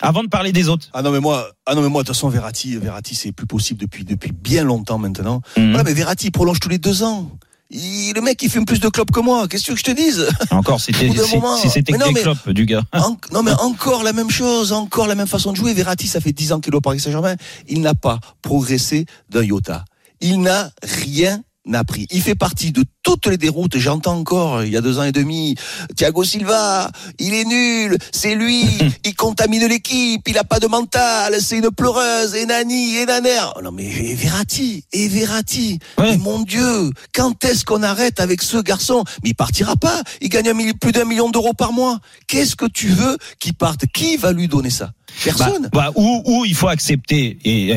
Avant 0.00 0.22
de 0.22 0.28
parler 0.28 0.52
des 0.52 0.68
autres 0.68 0.88
Ah 0.92 1.02
non 1.02 1.10
mais 1.10 1.20
moi, 1.20 1.50
ah 1.66 1.74
non 1.74 1.82
mais 1.82 1.88
moi 1.88 2.02
de 2.02 2.06
toute 2.08 2.16
façon 2.16 2.28
Verratti, 2.28 2.76
Verratti 2.76 3.14
c'est 3.14 3.32
plus 3.32 3.46
possible 3.46 3.80
depuis 3.80 4.04
depuis 4.04 4.32
bien 4.32 4.64
longtemps 4.64 4.98
maintenant. 4.98 5.40
Mhm. 5.56 5.70
Voilà 5.70 5.84
mais 5.84 5.94
Verratti 5.94 6.26
il 6.28 6.30
prolonge 6.32 6.60
tous 6.60 6.68
les 6.68 6.78
deux 6.78 7.02
ans. 7.02 7.30
Il- 7.70 8.12
le 8.14 8.20
mec 8.20 8.40
il 8.42 8.50
fume 8.50 8.66
plus 8.66 8.78
de 8.80 8.88
clopes 8.88 9.10
que 9.10 9.20
moi. 9.20 9.48
Qu'est-ce 9.48 9.66
que 9.70 9.76
je 9.76 9.82
te 9.82 9.90
dise? 9.90 10.28
Encore, 10.50 10.80
c'était 10.80 11.08
si, 11.60 11.70
c'était 11.70 11.92
des 11.96 12.12
mais- 12.12 12.22
clopes 12.22 12.50
du 12.50 12.66
gars. 12.66 12.82
En- 12.92 13.16
non 13.32 13.42
mais 13.42 13.52
encore 13.52 14.02
la 14.02 14.12
même 14.12 14.30
chose, 14.30 14.72
encore 14.72 15.06
la 15.06 15.14
même 15.14 15.26
façon 15.26 15.50
de 15.52 15.56
jouer. 15.56 15.72
Verratti, 15.74 16.06
ça 16.06 16.20
fait 16.20 16.32
10 16.32 16.52
ans 16.52 16.60
qu'il 16.60 16.72
est 16.72 16.76
au 16.76 16.80
Paris 16.80 17.00
Saint-Germain. 17.00 17.36
Il 17.68 17.80
n'a 17.80 17.94
pas 17.94 18.20
progressé 18.42 19.06
d'un 19.30 19.42
iota. 19.42 19.84
Il 20.20 20.40
n'a 20.42 20.70
rien 20.82 21.42
appris. 21.72 22.06
Il 22.10 22.20
fait 22.20 22.34
partie 22.34 22.72
de 22.72 22.84
toutes 23.02 23.26
les 23.26 23.36
déroutes. 23.38 23.78
J'entends 23.78 24.18
encore, 24.18 24.64
il 24.64 24.72
y 24.72 24.76
a 24.76 24.80
deux 24.80 24.98
ans 24.98 25.04
et 25.04 25.12
demi, 25.12 25.54
Thiago 25.96 26.24
Silva, 26.24 26.90
il 27.18 27.32
est 27.34 27.44
nul, 27.44 27.96
c'est 28.12 28.34
lui, 28.34 28.64
il 29.04 29.14
contamine 29.14 29.66
l'équipe, 29.66 30.22
il 30.26 30.36
a 30.38 30.44
pas 30.44 30.60
de 30.60 30.66
mental, 30.66 31.36
c'est 31.40 31.58
une 31.58 31.70
pleureuse, 31.70 32.34
et 32.34 32.46
nani, 32.46 32.96
et 32.96 33.06
naner. 33.06 33.38
Oh 33.56 33.62
non 33.62 33.72
mais 33.72 33.84
et 33.86 34.14
Verratti, 34.14 34.84
et 34.92 35.08
Verratti, 35.08 35.78
Ouais. 35.98 36.10
mais 36.12 36.16
mon 36.18 36.40
Dieu, 36.42 36.90
quand 37.14 37.44
est-ce 37.44 37.64
qu'on 37.64 37.82
arrête 37.82 38.20
avec 38.20 38.42
ce 38.42 38.58
garçon? 38.58 39.04
Mais 39.22 39.30
il 39.30 39.34
partira 39.34 39.76
pas, 39.76 40.02
il 40.20 40.28
gagne 40.28 40.48
un 40.50 40.72
plus 40.80 40.92
d'un 40.92 41.04
million 41.04 41.30
d'euros 41.30 41.54
par 41.54 41.72
mois. 41.72 41.98
Qu'est-ce 42.26 42.56
que 42.56 42.66
tu 42.66 42.88
veux 42.88 43.16
qu'il 43.38 43.54
parte? 43.54 43.86
Qui 43.92 44.16
va 44.16 44.32
lui 44.32 44.48
donner 44.48 44.70
ça? 44.70 44.92
Personne. 45.22 45.68
Bah, 45.72 45.86
bah, 45.86 45.92
ou, 45.94 46.22
ou 46.24 46.44
il 46.44 46.54
faut 46.54 46.68
accepter, 46.68 47.38
et, 47.44 47.68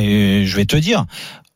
et 0.41 0.45
je 0.45 0.55
vais 0.55 0.65
te 0.65 0.75
dire, 0.75 1.05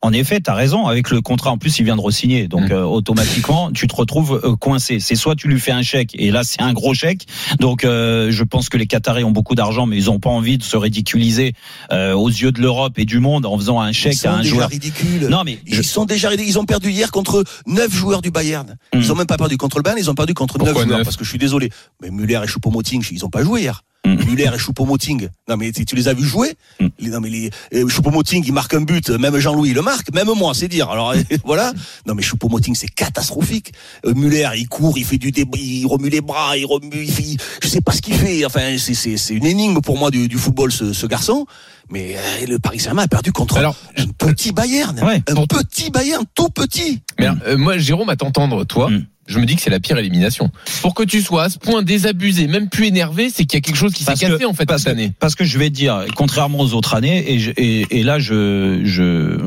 en 0.02 0.12
effet, 0.12 0.40
tu 0.40 0.50
as 0.50 0.54
raison, 0.54 0.86
avec 0.86 1.10
le 1.10 1.20
contrat, 1.20 1.50
en 1.52 1.58
plus, 1.58 1.78
il 1.78 1.84
vient 1.84 1.94
de 1.96 2.00
re-signer, 2.00 2.48
donc 2.48 2.68
Mm. 2.70 2.72
euh, 2.72 2.84
automatiquement, 2.84 3.70
tu 3.72 3.86
te 3.86 3.94
retrouves 3.94 4.40
euh, 4.44 4.56
coincé. 4.56 4.98
C'est 5.00 5.14
soit 5.14 5.36
tu 5.36 5.46
lui 5.48 5.60
fais 5.60 5.70
un 5.72 5.82
chèque, 5.82 6.10
et 6.14 6.30
là, 6.30 6.42
c'est 6.44 6.60
un 6.60 6.72
gros 6.72 6.92
chèque, 6.94 7.26
donc 7.60 7.84
euh, 7.84 8.30
je 8.30 8.42
pense 8.44 8.68
que 8.68 8.76
les 8.76 8.86
Qataris 8.86 9.22
ont 9.24 9.30
beaucoup 9.30 9.54
d'argent, 9.54 9.86
mais 9.86 9.96
ils 9.96 10.10
ont 10.10 10.18
pas 10.18 10.30
envie 10.30 10.58
de 10.58 10.64
se 10.64 10.76
ridiculiser 10.76 11.54
euh, 11.92 12.12
aux 12.14 12.28
yeux 12.28 12.50
de 12.52 12.60
l'Europe 12.60 12.98
et 12.98 13.04
du 13.04 13.20
monde 13.20 13.46
en 13.46 13.56
faisant 13.56 13.80
un 13.80 13.92
chèque 13.92 14.24
à 14.24 14.34
un 14.34 14.38
déjà 14.42 14.50
joueur. 14.54 14.68
ridicules. 14.70 15.28
Non, 15.28 15.42
mais 15.44 15.58
je- 15.66 15.76
Ils 15.80 15.84
sont 15.84 16.04
déjà 16.04 16.28
ridicules. 16.28 16.50
Ils 16.50 16.58
ont 16.58 16.64
perdu 16.64 16.90
hier 16.90 17.10
contre 17.12 17.44
neuf 17.66 17.92
joueurs 17.94 18.22
du 18.22 18.30
Bayern. 18.32 18.76
Ils 18.92 19.06
Mm. 19.06 19.10
ont 19.12 19.14
même 19.14 19.26
pas 19.26 19.36
perdu 19.38 19.56
contre 19.56 19.76
le 19.78 19.82
Bayern, 19.82 19.98
ils 20.00 20.10
ont 20.10 20.14
perdu 20.14 20.34
contre 20.34 20.58
neuf 20.58 20.66
Pourquoi 20.68 20.84
joueurs. 20.84 20.98
neuf 20.98 21.04
Parce 21.04 21.16
que 21.16 21.24
je 21.24 21.30
suis 21.30 21.38
désolé. 21.38 21.70
Mais 22.02 22.10
Muller 22.10 22.40
et 22.42 22.46
Choupo-Moting, 22.48 23.06
ils 23.12 23.24
ont 23.24 23.30
pas 23.30 23.42
joué 23.44 23.60
hier. 23.62 23.84
Mm. 24.04 24.24
Muller 24.24 24.50
et 24.54 24.58
Choupo-Moting. 24.58 25.28
Non 25.48 25.56
mais 25.56 25.70
tu 25.70 25.84
tu 25.84 25.94
les 25.94 26.08
as 26.08 26.14
vus 26.14 26.24
jouer 26.24 26.54
Mm. 26.80 26.86
Les- 26.98 27.10
Non 27.10 27.20
mais 27.20 27.30
les 27.30 27.50
euh, 27.74 27.86
Choupo-Moting, 27.88 28.42
il 28.44 28.52
marque 28.52 28.74
un 28.74 28.80
but. 28.80 29.10
Même 29.10 29.38
Jean-Louis 29.38 29.72
le 29.74 29.82
marque. 29.82 30.12
Même 30.12 30.26
moi, 30.36 30.52
c'est 30.54 30.66
dire. 30.68 30.90
Alors 30.90 31.14
voilà. 31.44 31.72
Non 32.06 32.14
mais 32.14 32.22
Choupo-Moting, 32.22 32.74
c'est 32.74 32.88
catastrophique. 32.88 33.72
Euh, 34.04 34.14
Muller, 34.14 34.48
il 34.56 34.68
court, 34.68 34.98
il 34.98 35.04
fait 35.04 35.18
du 35.18 35.30
débris, 35.30 35.60
il 35.82 35.86
remue 35.86 36.08
les 36.08 36.20
bras, 36.20 36.56
il 36.56 36.66
remue, 36.66 36.88
il 37.04 37.12
fait, 37.12 37.36
je 37.62 37.68
sais 37.68 37.80
pas 37.80 37.92
ce 37.92 38.02
qu'il 38.02 38.14
fait. 38.14 38.44
Enfin, 38.44 38.76
c'est 38.78 39.34
une 39.34 39.46
énigme 39.46 39.80
pour 39.80 39.96
moi 39.98 40.10
du, 40.10 40.26
du 40.26 40.36
football 40.38 40.72
ce, 40.72 40.92
ce 40.92 41.06
garçon. 41.06 41.46
Mais 41.90 42.16
euh, 42.16 42.46
le 42.48 42.58
Paris 42.58 42.78
Saint-Germain 42.80 43.02
a 43.02 43.08
perdu 43.08 43.30
contre 43.32 43.58
Alors, 43.58 43.76
un 43.96 44.06
petit 44.08 44.50
Bayern. 44.52 44.98
Ouais, 45.00 45.22
un 45.28 45.46
petit 45.46 45.90
Bayern, 45.90 46.24
tout 46.34 46.48
petit. 46.48 47.02
Mais 47.20 47.28
euh, 47.46 47.56
moi, 47.58 47.78
Jérôme, 47.78 48.08
à 48.08 48.16
t'entendre, 48.16 48.64
toi, 48.64 48.90
Mm. 48.90 49.04
Je 49.32 49.38
me 49.38 49.46
dis 49.46 49.56
que 49.56 49.62
c'est 49.62 49.70
la 49.70 49.80
pire 49.80 49.98
élimination. 49.98 50.50
Pour 50.82 50.94
que 50.94 51.02
tu 51.02 51.20
sois 51.22 51.44
à 51.44 51.48
ce 51.48 51.58
point 51.58 51.82
désabusé, 51.82 52.46
même 52.46 52.68
plus 52.68 52.86
énervé, 52.86 53.30
c'est 53.30 53.44
qu'il 53.44 53.56
y 53.56 53.58
a 53.58 53.60
quelque 53.62 53.76
chose 53.76 53.92
qui 53.92 54.04
s'est 54.04 54.14
cassé 54.14 54.44
en 54.44 54.52
fait 54.54 54.66
parce 54.66 54.82
cette 54.82 54.92
que- 54.94 54.98
année. 54.98 55.12
Parce 55.18 55.34
que 55.34 55.44
je 55.44 55.58
vais 55.58 55.70
te 55.70 55.74
dire, 55.74 56.04
contrairement 56.14 56.60
aux 56.60 56.74
autres 56.74 56.94
années, 56.94 57.32
et, 57.32 57.38
je- 57.38 57.50
et, 57.56 57.86
et 57.98 58.02
là 58.04 58.18
je 58.18 58.80
je 58.84 59.38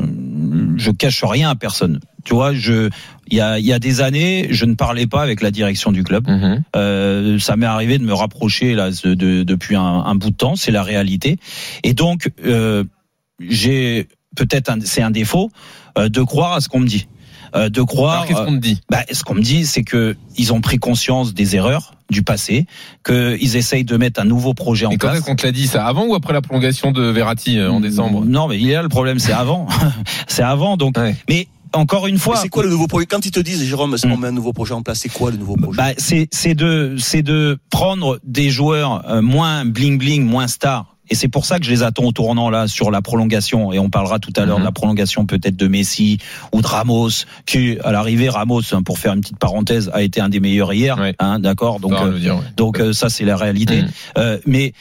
je 0.78 0.92
cache 0.92 1.24
rien 1.24 1.50
à 1.50 1.56
personne. 1.56 2.00
Tu 2.26 2.34
vois, 2.34 2.54
je 2.54 2.90
il 3.28 3.38
y 3.38 3.42
a 3.42 3.60
y 3.60 3.72
a 3.72 3.80
des 3.80 4.02
années, 4.02 4.48
je 4.52 4.66
ne 4.66 4.74
parlais 4.74 5.08
pas 5.08 5.22
avec 5.22 5.42
la 5.42 5.52
direction 5.52 5.92
du 5.92 6.04
club. 6.04 6.28
Mhm. 6.28 6.64
Euh, 6.76 7.40
ça 7.40 7.56
m'est 7.56 7.66
arrivé 7.66 7.98
de 7.98 8.04
me 8.04 8.14
rapprocher 8.14 8.74
là 8.74 8.90
de, 8.92 9.14
de- 9.14 9.44
depuis 9.44 9.76
un, 9.76 9.82
un 9.84 10.16
bout 10.16 10.32
de 10.32 10.36
temps, 10.36 10.56
c'est 10.56 10.72
la 10.72 10.84
réalité. 10.84 11.38
Et 11.84 11.94
donc 11.94 12.30
euh, 12.46 12.84
j'ai 13.40 14.08
peut-être 14.36 14.72
c'est 14.84 15.02
un 15.02 15.12
défaut 15.12 15.52
euh, 15.98 16.10
de 16.10 16.22
croire 16.22 16.54
à 16.54 16.62
ce 16.62 16.68
qu'on 16.70 16.80
me 16.80 16.88
dit, 16.88 17.08
de 17.56 17.82
croire. 17.82 18.14
Alors 18.14 18.26
qu'est-ce 18.28 18.40
qu'on 18.46 18.56
te 18.56 18.62
dit 18.62 18.82
Bah, 18.90 19.04
ce 19.12 19.24
qu'on 19.24 19.36
me 19.36 19.42
dit, 19.42 19.66
c'est 19.66 19.84
que 19.84 20.16
ils 20.38 20.54
ont 20.54 20.62
pris 20.62 20.78
conscience 20.78 21.34
des 21.34 21.56
erreurs 21.56 21.94
du 22.12 22.22
passé, 22.22 22.66
qu'ils 23.04 23.56
essayent 23.56 23.84
de 23.86 23.98
mettre 23.98 24.20
un 24.22 24.26
nouveau 24.26 24.54
projet 24.54 24.86
en 24.86 24.92
Et 24.92 24.98
quand 24.98 25.08
place. 25.08 25.18
est-ce 25.20 25.26
qu'on 25.26 25.36
te 25.36 25.46
l'a 25.46 25.52
dit 25.52 25.66
ça 25.68 25.86
Avant 25.86 26.06
ou 26.06 26.14
après 26.16 26.34
la 26.34 26.42
prolongation 26.42 26.92
de 26.92 27.02
Verratti 27.04 27.58
euh, 27.58 27.72
en 27.72 27.80
décembre 27.80 28.24
Non, 28.26 28.48
mais 28.48 28.60
il 28.60 28.70
est 28.70 28.74
là 28.74 28.84
le 28.84 28.90
problème, 28.90 29.18
c'est 29.20 29.34
avant. 29.34 29.68
c'est 30.28 30.44
avant, 30.44 30.78
donc. 30.78 30.98
Ouais. 30.98 31.16
Mais 31.30 31.48
encore 31.74 32.08
une 32.08 32.14
Mais 32.16 32.20
fois, 32.20 32.36
C'est 32.38 32.48
quoi 32.50 32.64
le 32.64 32.70
nouveau 32.70 32.88
projet? 32.88 33.06
Quand 33.06 33.26
ils 33.26 33.32
te 33.32 33.40
disent, 33.40 33.64
Jérôme, 33.64 33.96
Hmm. 34.04 34.12
on 34.12 34.18
met 34.18 34.28
un 34.28 34.32
nouveau 34.32 34.54
projet 34.54 34.74
en 34.74 34.82
place, 34.84 35.00
c'est 35.00 35.10
quoi 35.10 35.32
le 35.32 35.38
nouveau 35.38 35.56
projet? 35.56 35.78
Bah, 35.78 35.92
c'est 35.98 36.28
c'est 36.32 36.54
de 36.54 36.96
c'est 37.00 37.22
de 37.24 37.58
prendre 37.70 38.20
des 38.24 38.50
joueurs 38.50 39.04
euh, 39.10 39.22
moins 39.22 39.66
bling 39.66 39.98
bling, 39.98 40.24
moins 40.24 40.48
stars. 40.48 40.95
Et 41.10 41.16
c'est 41.16 41.28
pour 41.28 41.46
ça 41.46 41.60
que 41.60 41.66
je 41.66 41.72
les 41.72 41.84
attends 41.84 42.04
au 42.04 42.12
tournant 42.12 42.50
là 42.50 42.68
sur 42.68 42.92
la 42.92 43.02
prolongation. 43.02 43.72
Et 43.74 43.80
on 43.80 43.90
parlera 43.90 44.20
tout 44.20 44.34
à 44.36 44.46
l'heure 44.46 44.58
Mhm. 44.58 44.64
de 44.64 44.66
la 44.66 44.72
prolongation 44.72 45.26
peut-être 45.26 45.56
de 45.56 45.68
Messi 45.68 46.18
ou 46.52 46.62
de 46.62 46.68
Ramos, 46.68 47.10
qui 47.46 47.78
à 47.84 47.92
l'arrivée 47.92 48.30
Ramos, 48.30 48.62
hein, 48.74 48.82
pour 48.84 49.00
faire 49.00 49.14
une 49.14 49.22
petite 49.22 49.38
parenthèse, 49.40 49.90
a 49.94 50.02
été 50.02 50.20
un 50.22 50.30
des 50.30 50.40
meilleurs 50.40 50.74
hier. 50.74 50.98
Hein, 51.20 51.40
D'accord? 51.40 51.80
Donc 51.80 51.94
euh, 51.94 52.18
dire. 52.20 52.40
Donc 52.58 52.80
euh, 52.80 52.92
ça, 52.94 53.10
c'est 53.10 53.26
la 53.26 53.38
réalité. 53.38 53.84
Mhm. 53.84 53.90
Euh, 54.18 54.38
mais 54.46 54.74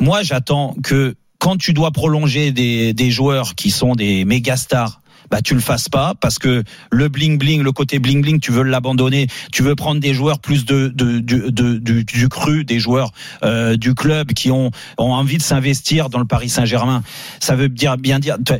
moi, 0.00 0.22
j'attends 0.22 0.74
que 0.82 1.14
quand 1.38 1.56
tu 1.56 1.72
dois 1.72 1.90
prolonger 1.90 2.52
des, 2.52 2.92
des 2.92 3.10
joueurs 3.10 3.56
qui 3.56 3.70
sont 3.70 3.94
des 3.94 4.24
méga 4.24 4.56
stars, 4.56 5.00
bah 5.32 5.40
tu 5.40 5.54
le 5.54 5.60
fasses 5.60 5.88
pas 5.88 6.12
parce 6.20 6.38
que 6.38 6.62
le 6.90 7.08
bling 7.08 7.38
bling, 7.38 7.62
le 7.62 7.72
côté 7.72 7.98
bling 7.98 8.20
bling, 8.20 8.38
tu 8.38 8.52
veux 8.52 8.62
l'abandonner. 8.62 9.28
Tu 9.50 9.62
veux 9.62 9.74
prendre 9.74 9.98
des 9.98 10.12
joueurs 10.12 10.40
plus 10.40 10.66
de, 10.66 10.88
de, 10.94 11.20
de- 11.20 11.78
du, 11.78 12.04
du 12.04 12.28
cru, 12.28 12.64
des 12.66 12.78
joueurs 12.78 13.12
euh, 13.42 13.76
du 13.78 13.94
club 13.94 14.34
qui 14.34 14.50
ont, 14.50 14.70
ont 14.98 15.12
envie 15.12 15.38
de 15.38 15.42
s'investir 15.42 16.10
dans 16.10 16.18
le 16.18 16.26
Paris 16.26 16.50
Saint-Germain. 16.50 17.02
Ça 17.40 17.56
veut 17.56 17.70
dire 17.70 17.96
bien 17.96 18.18
dire. 18.18 18.36
tu- 18.44 18.52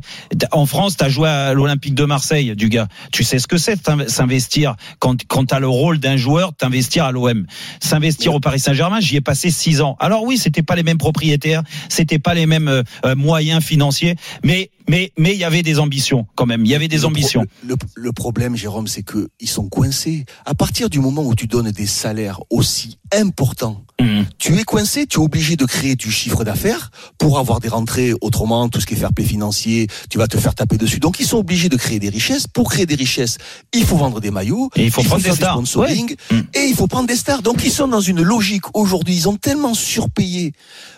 En 0.50 0.64
France, 0.64 0.96
tu 0.96 1.04
as 1.04 1.10
joué 1.10 1.28
à 1.28 1.52
l'Olympique 1.52 1.94
de 1.94 2.06
Marseille, 2.06 2.56
du 2.56 2.70
gars. 2.70 2.88
Tu 3.12 3.22
sais 3.22 3.38
ce 3.38 3.46
que 3.46 3.58
c'est 3.58 3.78
s'investir 4.08 4.74
quand 4.98 5.20
quand 5.28 5.44
t'as 5.44 5.58
le 5.60 5.68
rôle 5.68 5.98
d'un 5.98 6.16
joueur, 6.16 6.54
t'investir 6.54 7.04
à 7.04 7.12
l'OM, 7.12 7.44
s'investir 7.80 8.34
au 8.34 8.40
Paris 8.40 8.60
Saint-Germain. 8.60 9.00
J'y 9.00 9.16
ai 9.16 9.20
passé 9.20 9.50
six 9.50 9.82
ans. 9.82 9.96
Alors 10.00 10.24
oui, 10.24 10.38
c'était 10.38 10.62
pas 10.62 10.74
les 10.74 10.82
mêmes 10.82 10.96
propriétaires, 10.98 11.62
c'était 11.90 12.18
pas 12.18 12.32
les 12.32 12.46
mêmes 12.46 12.68
euh, 12.68 12.82
euh, 13.04 13.14
moyens 13.14 13.62
financiers, 13.62 14.16
mais 14.42 14.70
mais 14.88 15.12
mais 15.18 15.32
il 15.32 15.38
y 15.38 15.44
avait 15.44 15.62
des 15.62 15.78
ambitions 15.78 16.26
quand 16.34 16.46
même. 16.46 16.64
Il 16.64 16.70
y 16.70 16.74
avait 16.74 16.88
des 16.88 16.96
Le 16.96 17.02
pro- 17.02 17.08
ambitions. 17.10 17.44
Le, 17.66 17.74
le 17.94 18.12
problème, 18.12 18.56
Jérôme, 18.56 18.86
c'est 18.86 19.02
que 19.02 19.28
ils 19.40 19.48
sont 19.48 19.68
coincés. 19.68 20.24
À 20.44 20.54
partir 20.54 20.90
du 20.90 20.98
moment 21.00 21.24
où 21.26 21.34
tu 21.34 21.46
donnes 21.46 21.70
des 21.70 21.86
salaires 21.86 22.40
aussi 22.50 22.98
importants, 23.12 23.84
Mhm. 24.02 24.26
tu 24.38 24.56
es 24.58 24.64
coincé, 24.64 25.06
tu 25.06 25.18
es 25.18 25.22
obligé 25.22 25.56
de 25.56 25.64
créer 25.64 25.96
du 25.96 26.10
chiffre 26.10 26.44
d'affaires 26.44 26.90
pour 27.18 27.38
avoir 27.38 27.60
des 27.60 27.68
rentrées. 27.68 28.12
Autrement, 28.20 28.68
tout 28.68 28.80
ce 28.80 28.86
qui 28.86 28.94
est 28.94 28.96
fair 28.96 29.12
play 29.12 29.24
financier, 29.24 29.86
tu 30.10 30.18
vas 30.18 30.26
te 30.26 30.36
faire 30.38 30.54
taper 30.54 30.76
dessus. 30.78 30.98
Donc, 31.00 31.20
ils 31.20 31.26
sont 31.26 31.38
obligés 31.38 31.68
de 31.68 31.76
créer 31.76 31.98
des 31.98 32.08
richesses. 32.08 32.46
Pour 32.46 32.70
créer 32.70 32.86
des 32.86 32.94
richesses, 32.96 33.38
il 33.72 33.84
faut 33.84 33.96
vendre 33.96 34.20
des 34.20 34.30
maillots, 34.30 34.70
Et 34.76 34.84
il 34.84 34.90
faut 34.90 35.02
prendre 35.02 35.22
faire 35.22 35.32
des 35.32 35.36
stars. 35.36 35.58
du 35.60 35.66
sponsoring, 35.66 36.16
Ouais. 36.30 36.36
Mm. 36.38 36.42
et 36.54 36.64
il 36.68 36.74
faut 36.74 36.86
prendre 36.86 37.06
des 37.08 37.16
stars. 37.16 37.42
Donc, 37.42 37.62
ils 37.64 37.70
sont 37.70 37.88
dans 37.88 38.00
une 38.00 38.22
logique 38.22 38.64
aujourd'hui. 38.74 39.14
Ils 39.14 39.28
ont 39.28 39.36
tellement 39.36 39.74
surpayé 39.74 40.52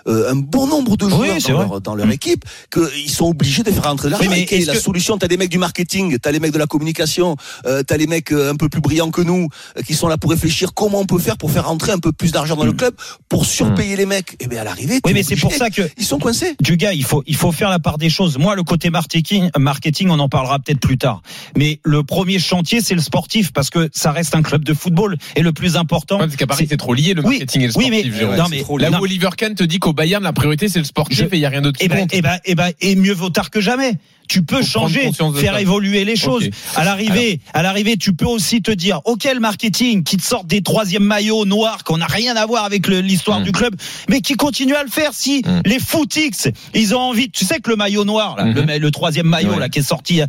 euh, 0.06 0.30
un 0.32 0.36
bon 0.36 0.66
nombre 0.66 0.96
de 0.98 1.08
joueurs 1.08 1.38
dans 1.48 1.58
leur, 1.58 1.80
dans 1.80 1.94
leur 1.94 2.06
Mm. 2.06 2.12
équipe 2.12 2.44
qu'ils 2.70 3.10
sont 3.10 3.26
obligés 3.26 3.62
de 3.62 3.70
faire 3.70 3.84
rentrer 3.84 4.10
l'argent. 4.10 4.28
Mais 4.30 4.42
est 4.42 4.66
la 4.66 4.74
que- 4.74 4.80
solution? 4.80 5.16
T'as 5.18 5.28
des 5.28 5.36
mecs 5.38 5.48
du 5.50 5.58
marketing, 5.58 6.18
t'as 6.18 6.30
les 6.30 6.40
mecs 6.40 6.52
de 6.52 6.58
la 6.58 6.66
communication, 6.66 7.36
euh, 7.66 7.82
t'as 7.82 7.96
les 7.96 8.06
mecs 8.06 8.30
euh, 8.32 8.52
un 8.52 8.56
peu 8.56 8.68
plus 8.68 8.80
brillants 8.82 9.10
que 9.10 9.22
nous 9.22 9.48
euh, 9.78 9.82
qui 9.82 9.94
sont 9.94 10.08
là 10.08 10.18
pour 10.18 10.30
réfléchir 10.30 10.74
comment 10.74 11.00
on 11.00 11.06
peut 11.06 11.18
faire 11.18 11.36
pour 11.38 11.50
faire 11.50 11.66
rentrer 11.68 11.92
un 11.92 11.98
peu 11.98 12.12
plus 12.12 12.32
d'argent 12.32 12.54
dans 12.56 12.64
le 12.64 12.72
club 12.72 12.93
pour 13.28 13.46
surpayer 13.46 13.96
les 13.96 14.06
mecs. 14.06 14.36
Et 14.40 14.46
bien 14.46 14.60
à 14.60 14.64
l'arrivée. 14.64 15.00
Oui, 15.04 15.12
mais 15.14 15.22
c'est 15.22 15.36
pour 15.36 15.52
ça 15.52 15.70
que 15.70 15.82
ils 15.98 16.04
sont 16.04 16.18
coincés. 16.18 16.54
du 16.60 16.76
gars, 16.76 16.92
il 16.92 17.04
faut 17.04 17.22
il 17.26 17.36
faut 17.36 17.52
faire 17.52 17.70
la 17.70 17.78
part 17.78 17.98
des 17.98 18.10
choses. 18.10 18.38
Moi, 18.38 18.54
le 18.56 18.62
côté 18.62 18.90
marketing, 18.90 19.50
marketing, 19.58 20.08
on 20.10 20.18
en 20.18 20.28
parlera 20.28 20.58
peut-être 20.58 20.80
plus 20.80 20.98
tard. 20.98 21.22
Mais 21.56 21.80
le 21.84 22.02
premier 22.02 22.38
chantier, 22.38 22.80
c'est 22.80 22.94
le 22.94 23.00
sportif 23.00 23.52
parce 23.52 23.70
que 23.70 23.88
ça 23.92 24.12
reste 24.12 24.34
un 24.34 24.42
club 24.42 24.64
de 24.64 24.74
football 24.74 25.16
et 25.36 25.42
le 25.42 25.52
plus 25.52 25.76
important. 25.76 26.16
Ouais, 26.16 26.26
parce 26.26 26.36
qu'à 26.36 26.46
Paris, 26.46 26.66
c'est- 26.68 26.76
trop 26.76 26.94
lié 26.94 27.14
le 27.14 27.22
Oui, 27.24 27.38
marketing 27.38 27.62
et 27.62 27.66
le 27.68 27.72
oui, 27.76 27.84
sportif. 27.86 28.04
mais- 28.12 28.18
Jérôme. 28.18 28.36
non, 28.36 28.44
C'est 28.44 28.50
mais- 28.56 28.62
trop 28.62 28.78
lié. 28.78 28.84
Là 28.84 28.90
non. 28.90 28.98
où 28.98 29.02
Oliver 29.04 29.30
Kahn 29.36 29.54
te 29.54 29.64
dit 29.64 29.78
qu'au 29.78 29.92
Bayern, 29.92 30.22
la 30.22 30.32
priorité 30.32 30.68
c'est 30.68 30.80
le 30.80 30.84
sportif 30.84 31.18
Je- 31.18 31.24
et 31.24 31.28
il 31.34 31.38
n'y 31.38 31.46
a 31.46 31.48
rien 31.50 31.62
d'autre 31.62 31.78
Eh 31.82 31.88
ben, 31.88 32.06
eh 32.12 32.20
ben, 32.22 32.38
eh 32.44 32.54
ben, 32.54 32.70
et 32.80 32.96
mieux 32.96 33.14
vaut 33.14 33.30
tard 33.30 33.50
que 33.50 33.60
jamais. 33.60 33.98
Tu 34.28 34.42
peux 34.42 34.62
changer, 34.62 35.10
faire 35.36 35.54
ça. 35.54 35.60
évoluer 35.60 36.04
les 36.04 36.16
choses. 36.16 36.48
À 36.76 36.84
l'arrivée, 36.84 37.40
à 37.52 37.62
l'arrivée, 37.62 37.96
tu 37.96 38.12
peux 38.14 38.24
aussi 38.26 38.62
te 38.62 38.70
dire, 38.70 39.00
ok, 39.04 39.28
le 39.32 39.40
marketing 39.40 40.02
qui 40.02 40.16
te 40.16 40.22
sort 40.22 40.44
des 40.44 40.62
troisièmes 40.62 41.04
maillots 41.04 41.44
noirs 41.44 41.84
qu'on 41.84 41.98
n'a 41.98 42.06
rien 42.06 42.34
à 42.36 42.46
voir 42.46 42.64
avec 42.64 42.88
l'histoire 42.88 43.40
Mm. 43.40 43.44
du 43.44 43.52
club, 43.52 43.74
mais 44.08 44.20
qui 44.22 44.34
continue 44.34 44.74
à 44.74 44.82
le 44.82 44.88
faire. 44.90 45.10
Si 45.12 45.42
Mm. 45.44 45.60
les 45.66 45.78
footix, 45.78 46.48
ils 46.74 46.94
ont 46.94 47.00
envie, 47.00 47.30
tu 47.30 47.44
sais 47.44 47.60
que 47.60 47.68
le 47.70 47.76
maillot 47.76 48.04
noir, 48.04 48.36
là, 48.36 48.44
le, 48.46 48.78
le 48.78 48.90
troisième 48.90 49.26
maillot 49.26 49.52
Ouais. 49.52 49.58
là 49.60 49.68
qui 49.68 49.80
est 49.80 49.82
sorti, 49.82 50.20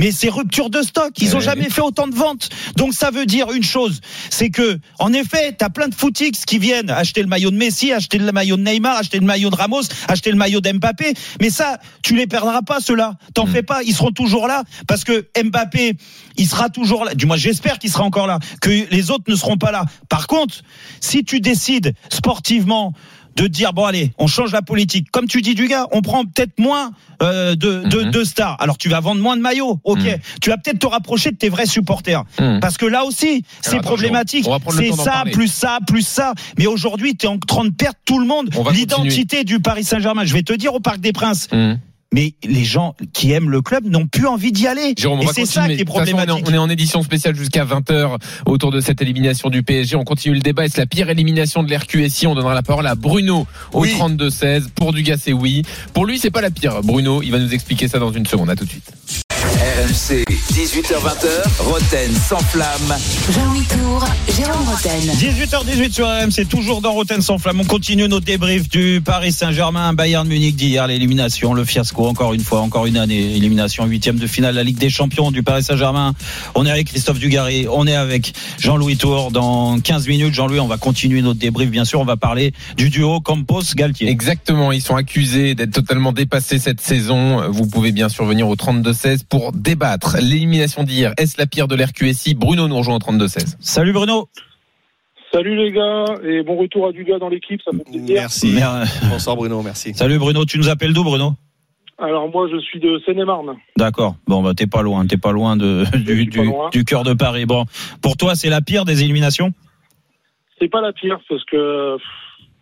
mais 0.00 0.12
c'est 0.12 0.30
rupture 0.30 0.70
de 0.70 0.80
stock. 0.82 1.10
Ils 1.20 1.34
ont 1.34 1.38
Ouais. 1.38 1.44
jamais 1.44 1.68
fait 1.70 1.82
autant 1.82 2.08
de 2.08 2.14
ventes. 2.14 2.48
Donc 2.76 2.94
ça 2.94 3.10
veut 3.10 3.26
dire 3.26 3.52
une 3.52 3.62
chose, 3.62 4.00
c'est 4.30 4.48
que 4.50 4.78
en 4.98 5.12
effet, 5.12 5.52
t'as 5.56 5.68
plein 5.68 5.88
de 5.88 5.94
footix 5.94 6.44
qui 6.46 6.58
viennent 6.58 6.88
acheter 6.90 7.20
le 7.20 7.28
maillot 7.28 7.50
de 7.50 7.56
Messi, 7.56 7.92
acheter 7.92 8.18
le 8.18 8.32
maillot 8.32 8.56
de 8.56 8.62
Neymar, 8.62 8.96
acheter 8.96 9.18
le 9.18 9.26
maillot 9.26 9.50
de 9.50 9.56
Ramos, 9.56 9.82
acheter 10.08 10.30
le 10.30 10.36
maillot 10.36 10.60
d'Mbappé. 10.60 11.12
Mais 11.40 11.50
ça, 11.50 11.78
tu 12.02 12.16
les 12.16 12.26
perdras 12.26 12.62
pas 12.62 12.80
ceux-là. 12.80 13.14
T'en. 13.34 13.42
Fais 13.52 13.62
pas, 13.62 13.82
ils 13.82 13.94
seront 13.94 14.10
toujours 14.10 14.48
là 14.48 14.64
parce 14.86 15.04
que 15.04 15.26
Mbappé, 15.42 15.94
il 16.36 16.46
sera 16.46 16.68
toujours 16.68 17.04
là. 17.04 17.14
Du 17.14 17.26
moins, 17.26 17.36
j'espère 17.36 17.78
qu'il 17.78 17.90
sera 17.90 18.04
encore 18.04 18.26
là, 18.26 18.38
que 18.60 18.70
les 18.90 19.10
autres 19.10 19.24
ne 19.28 19.36
seront 19.36 19.56
pas 19.58 19.70
là. 19.72 19.84
Par 20.08 20.26
contre, 20.26 20.56
si 21.00 21.24
tu 21.24 21.40
décides 21.40 21.94
sportivement 22.10 22.92
de 23.34 23.46
dire 23.46 23.72
bon 23.72 23.84
allez, 23.86 24.12
on 24.18 24.26
change 24.26 24.52
la 24.52 24.60
politique. 24.60 25.10
Comme 25.10 25.26
tu 25.26 25.40
dis 25.40 25.54
du 25.54 25.66
gars, 25.66 25.86
on 25.92 26.02
prend 26.02 26.22
peut-être 26.24 26.58
moins 26.58 26.90
euh, 27.22 27.54
de, 27.54 27.82
de, 27.84 28.02
Mhm. 28.02 28.10
de 28.10 28.24
stars. 28.24 28.56
Alors 28.60 28.76
tu 28.76 28.90
vas 28.90 29.00
vendre 29.00 29.22
moins 29.22 29.36
de 29.38 29.40
maillots, 29.42 29.80
ok. 29.84 29.98
Mhm. 30.00 30.16
Tu 30.42 30.50
vas 30.50 30.58
peut-être 30.58 30.80
te 30.80 30.86
rapprocher 30.86 31.30
de 31.30 31.36
tes 31.36 31.48
vrais 31.48 31.64
supporters. 31.64 32.24
Hum. 32.38 32.60
Parce 32.60 32.76
que 32.76 32.84
là 32.84 33.04
aussi, 33.04 33.44
c'est 33.62 33.80
problématique. 33.80 34.44
C'est 34.76 34.92
ça, 34.92 35.24
plus 35.32 35.48
ça, 35.48 35.78
plus 35.86 36.06
ça. 36.06 36.34
Mais 36.58 36.66
aujourd'hui, 36.66 37.16
tu 37.16 37.24
es 37.24 37.28
en 37.30 37.38
train 37.38 37.64
de 37.64 37.70
perdre 37.70 37.96
tout 38.04 38.18
le 38.18 38.26
monde. 38.26 38.50
L'identité 38.72 39.44
du 39.44 39.60
Paris 39.60 39.84
Saint-Germain. 39.84 40.24
Je 40.26 40.34
vais 40.34 40.42
te 40.42 40.52
dire 40.52 40.74
au 40.74 40.80
Parc 40.80 41.00
des 41.00 41.12
Princes. 41.12 41.48
Mais 42.12 42.34
les 42.44 42.64
gens 42.64 42.94
qui 43.12 43.32
aiment 43.32 43.48
le 43.50 43.62
club 43.62 43.84
n'ont 43.86 44.06
plus 44.06 44.26
envie 44.26 44.52
d'y 44.52 44.66
aller. 44.66 44.94
Jérôme, 44.96 45.22
Et 45.22 45.26
c'est 45.34 45.46
ça 45.46 45.66
qui 45.66 45.72
est 45.72 45.76
De 45.76 45.82
toute 45.84 45.88
façon, 45.96 46.00
on 46.02 46.04
est 46.04 46.12
en- 46.12 46.16
problématique. 46.16 46.46
on 46.48 46.54
est 46.54 46.58
en 46.58 46.68
édition 46.68 47.02
spéciale 47.02 47.34
jusqu'à 47.34 47.64
20h 47.64 48.18
autour 48.46 48.70
de 48.70 48.80
cette 48.80 49.00
élimination 49.00 49.48
du 49.48 49.62
PSG. 49.62 49.96
On 49.96 50.04
continue 50.04 50.34
le 50.34 50.40
débat. 50.40 50.64
Est-ce 50.66 50.78
la 50.78 50.86
pire 50.86 51.08
élimination 51.08 51.62
de 51.62 51.70
l'RQSI 51.72 52.26
On 52.26 52.34
donnera 52.34 52.54
la 52.54 52.62
parole 52.62 52.86
à 52.86 52.94
Bruno 52.94 53.46
au 53.72 53.80
Oui. 53.82 53.94
32-16. 53.98 54.68
Pour 54.74 54.92
Dugas, 54.92 55.16
c'est 55.22 55.32
oui. 55.32 55.62
Pour 55.94 56.04
lui, 56.06 56.18
c'est 56.18 56.30
pas 56.30 56.40
la 56.42 56.50
pire. 56.50 56.82
Bruno, 56.82 57.22
il 57.22 57.30
va 57.32 57.38
nous 57.38 57.52
expliquer 57.54 57.88
ça 57.88 57.98
dans 57.98 58.12
une 58.12 58.26
seconde. 58.26 58.50
À 58.50 58.56
tout 58.56 58.64
de 58.64 58.70
suite. 58.70 58.92
RMC, 59.72 60.24
18h20h, 60.52 61.60
Roten 61.60 62.12
sans 62.28 62.40
flamme. 62.40 62.94
Jean-Louis 63.30 63.64
Tour, 63.64 64.04
Jérôme 64.36 64.68
Roten. 64.68 65.00
18h18 65.14 65.92
sur 65.92 66.06
RM, 66.06 66.30
c'est 66.30 66.44
toujours 66.44 66.82
dans 66.82 66.92
Rotten 66.92 67.22
sans 67.22 67.38
flamme. 67.38 67.60
On 67.60 67.64
continue 67.64 68.06
notre 68.06 68.26
débrief 68.26 68.68
du 68.68 69.00
Paris 69.02 69.32
Saint-Germain, 69.32 69.94
Bayern 69.94 70.28
Munich 70.28 70.56
d'hier, 70.56 70.86
l'élimination, 70.86 71.54
le 71.54 71.64
fiasco, 71.64 72.06
encore 72.06 72.34
une 72.34 72.42
fois, 72.42 72.60
encore 72.60 72.84
une 72.84 72.98
année, 72.98 73.34
élimination 73.34 73.86
huitième 73.86 74.18
de 74.18 74.26
finale 74.26 74.56
la 74.56 74.62
Ligue 74.62 74.76
des 74.76 74.90
Champions 74.90 75.30
du 75.30 75.42
Paris 75.42 75.62
Saint-Germain. 75.62 76.12
On 76.54 76.66
est 76.66 76.70
avec 76.70 76.88
Christophe 76.88 77.18
Dugarry, 77.18 77.66
on 77.70 77.86
est 77.86 77.96
avec 77.96 78.34
Jean-Louis 78.58 78.98
Tour. 78.98 79.30
Dans 79.30 79.80
15 79.80 80.06
minutes, 80.06 80.34
Jean-Louis, 80.34 80.60
on 80.60 80.68
va 80.68 80.76
continuer 80.76 81.22
notre 81.22 81.40
débrief. 81.40 81.70
Bien 81.70 81.86
sûr, 81.86 81.98
on 81.98 82.04
va 82.04 82.18
parler 82.18 82.52
du 82.76 82.90
duo 82.90 83.20
Campos-Galtier. 83.20 84.10
Exactement. 84.10 84.70
Ils 84.70 84.82
sont 84.82 84.96
accusés 84.96 85.54
d'être 85.54 85.72
totalement 85.72 86.12
dépassés 86.12 86.58
cette 86.58 86.82
saison. 86.82 87.50
Vous 87.50 87.66
pouvez 87.66 87.92
bien 87.92 88.10
sûr 88.10 88.26
venir 88.26 88.48
au 88.48 88.54
32-16 88.54 89.20
pour 89.26 89.52
débattre. 89.62 90.16
L'élimination 90.20 90.82
d'hier, 90.82 91.12
est-ce 91.18 91.38
la 91.38 91.46
pire 91.46 91.68
de 91.68 91.76
l'RQSI 91.76 92.34
Bruno 92.34 92.68
nous 92.68 92.76
rejoint 92.76 92.96
au 92.96 92.98
32-16. 92.98 93.56
Salut 93.60 93.92
Bruno. 93.92 94.28
Salut 95.32 95.56
les 95.56 95.72
gars 95.72 96.04
et 96.24 96.42
bon 96.42 96.56
retour 96.56 96.86
à 96.88 96.92
Dugas 96.92 97.18
dans 97.18 97.30
l'équipe, 97.30 97.60
ça 97.64 97.70
fait 97.76 97.84
plaisir. 97.84 98.14
Merci. 98.14 98.52
Mer- 98.52 98.84
Bonsoir 99.08 99.36
Bruno, 99.36 99.62
merci. 99.62 99.94
Salut 99.94 100.18
Bruno, 100.18 100.44
tu 100.44 100.58
nous 100.58 100.68
appelles 100.68 100.92
d'où 100.92 101.04
Bruno? 101.04 101.32
Alors 101.98 102.28
moi 102.30 102.48
je 102.52 102.58
suis 102.58 102.80
de 102.80 103.00
Seine-et-Marne. 103.06 103.56
D'accord. 103.78 104.16
Bon, 104.26 104.42
bah, 104.42 104.52
t'es 104.54 104.66
pas 104.66 104.82
loin, 104.82 105.06
t'es 105.06 105.16
pas 105.16 105.32
loin 105.32 105.56
de, 105.56 105.84
du, 105.96 106.16
suis 106.16 106.26
pas 106.26 106.42
du, 106.42 106.46
loin. 106.48 106.68
du 106.70 106.84
cœur 106.84 107.02
de 107.04 107.14
Paris. 107.14 107.46
Bon, 107.46 107.64
pour 108.02 108.16
toi, 108.16 108.34
c'est 108.34 108.50
la 108.50 108.60
pire 108.60 108.84
des 108.84 109.02
éliminations? 109.02 109.52
C'est 110.58 110.68
pas 110.68 110.80
la 110.80 110.92
pire 110.92 111.18
parce 111.28 111.44
que 111.44 111.96
pff, 111.96 112.06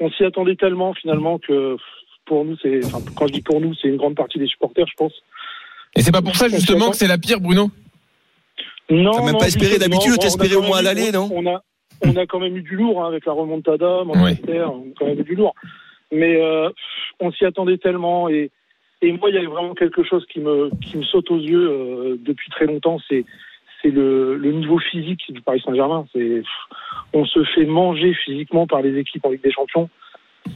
on 0.00 0.11
s'y 0.12 0.25
attendait 0.25 0.57
tellement 0.57 0.95
finalement 0.95 1.38
que 1.38 1.73
pff, 1.75 1.83
pour 2.26 2.45
nous 2.45 2.57
c'est 2.62 2.85
enfin, 2.85 2.99
quand 3.16 3.26
je 3.26 3.33
dis 3.33 3.42
pour 3.42 3.61
nous 3.61 3.75
c'est 3.75 3.88
une 3.88 3.97
grande 3.97 4.14
partie 4.14 4.38
des 4.38 4.47
supporters 4.47 4.87
je 4.87 4.95
pense. 4.97 5.12
Et 5.97 6.02
c'est 6.02 6.12
pas 6.12 6.23
pour 6.23 6.37
ça 6.37 6.49
justement 6.49 6.90
que 6.90 6.97
c'est 6.97 7.09
la 7.09 7.18
pire, 7.18 7.40
Bruno? 7.40 7.70
Non, 8.90 9.12
T'as 9.12 9.23
même 9.25 9.32
non, 9.35 9.38
pas 9.38 9.47
espéré 9.47 9.78
d'habitude, 9.78 10.12
on 10.12 10.14
a 10.14 10.18
t'espérais 10.18 10.56
au 10.56 10.62
moins 10.62 10.78
à 10.78 10.82
l'aller, 10.82 11.12
non 11.12 11.28
on 11.32 11.47
a, 11.47 11.62
on 12.04 12.16
a 12.16 12.26
quand 12.26 12.40
même 12.40 12.56
eu 12.56 12.62
du 12.62 12.75
lourd 12.75 13.04
hein, 13.04 13.09
avec 13.09 13.25
la 13.25 13.32
remontada, 13.32 14.02
Manchester, 14.04 14.64
on 14.64 14.90
a 14.90 14.94
quand 14.99 15.06
même 15.06 15.20
eu 15.20 15.25
du 15.25 15.37
lourd. 15.37 15.54
Mais 16.11 16.40
euh, 16.40 16.70
on 17.20 17.30
s'y 17.30 17.44
attendait 17.44 17.78
tellement 17.78 18.28
et, 18.28 18.50
et 19.00 19.12
moi 19.12 19.30
il 19.30 19.37
y 19.37 19.38
avait 19.38 19.47
vraiment 19.47 19.75
quelque 19.75 20.02
chose 20.02 20.26
qui 20.26 20.40
me 20.40 20.70
qui 20.82 20.97
me 20.97 21.04
saute 21.04 21.30
aux 21.30 21.38
yeux 21.38 21.70
euh, 21.70 22.16
depuis 22.20 22.50
très 22.50 22.66
longtemps, 22.66 22.99
c'est 23.09 23.25
c'est 23.80 23.90
le, 23.90 24.37
le 24.37 24.52
niveau 24.52 24.78
physique 24.78 25.23
du 25.32 25.40
Paris 25.40 25.62
Saint-Germain. 25.64 26.06
C'est 26.12 26.42
on 27.12 27.25
se 27.25 27.44
fait 27.54 27.64
manger 27.64 28.14
physiquement 28.25 28.66
par 28.66 28.82
les 28.82 28.99
équipes 28.99 29.25
en 29.25 29.30
Ligue 29.30 29.42
des 29.42 29.52
Champions. 29.52 29.88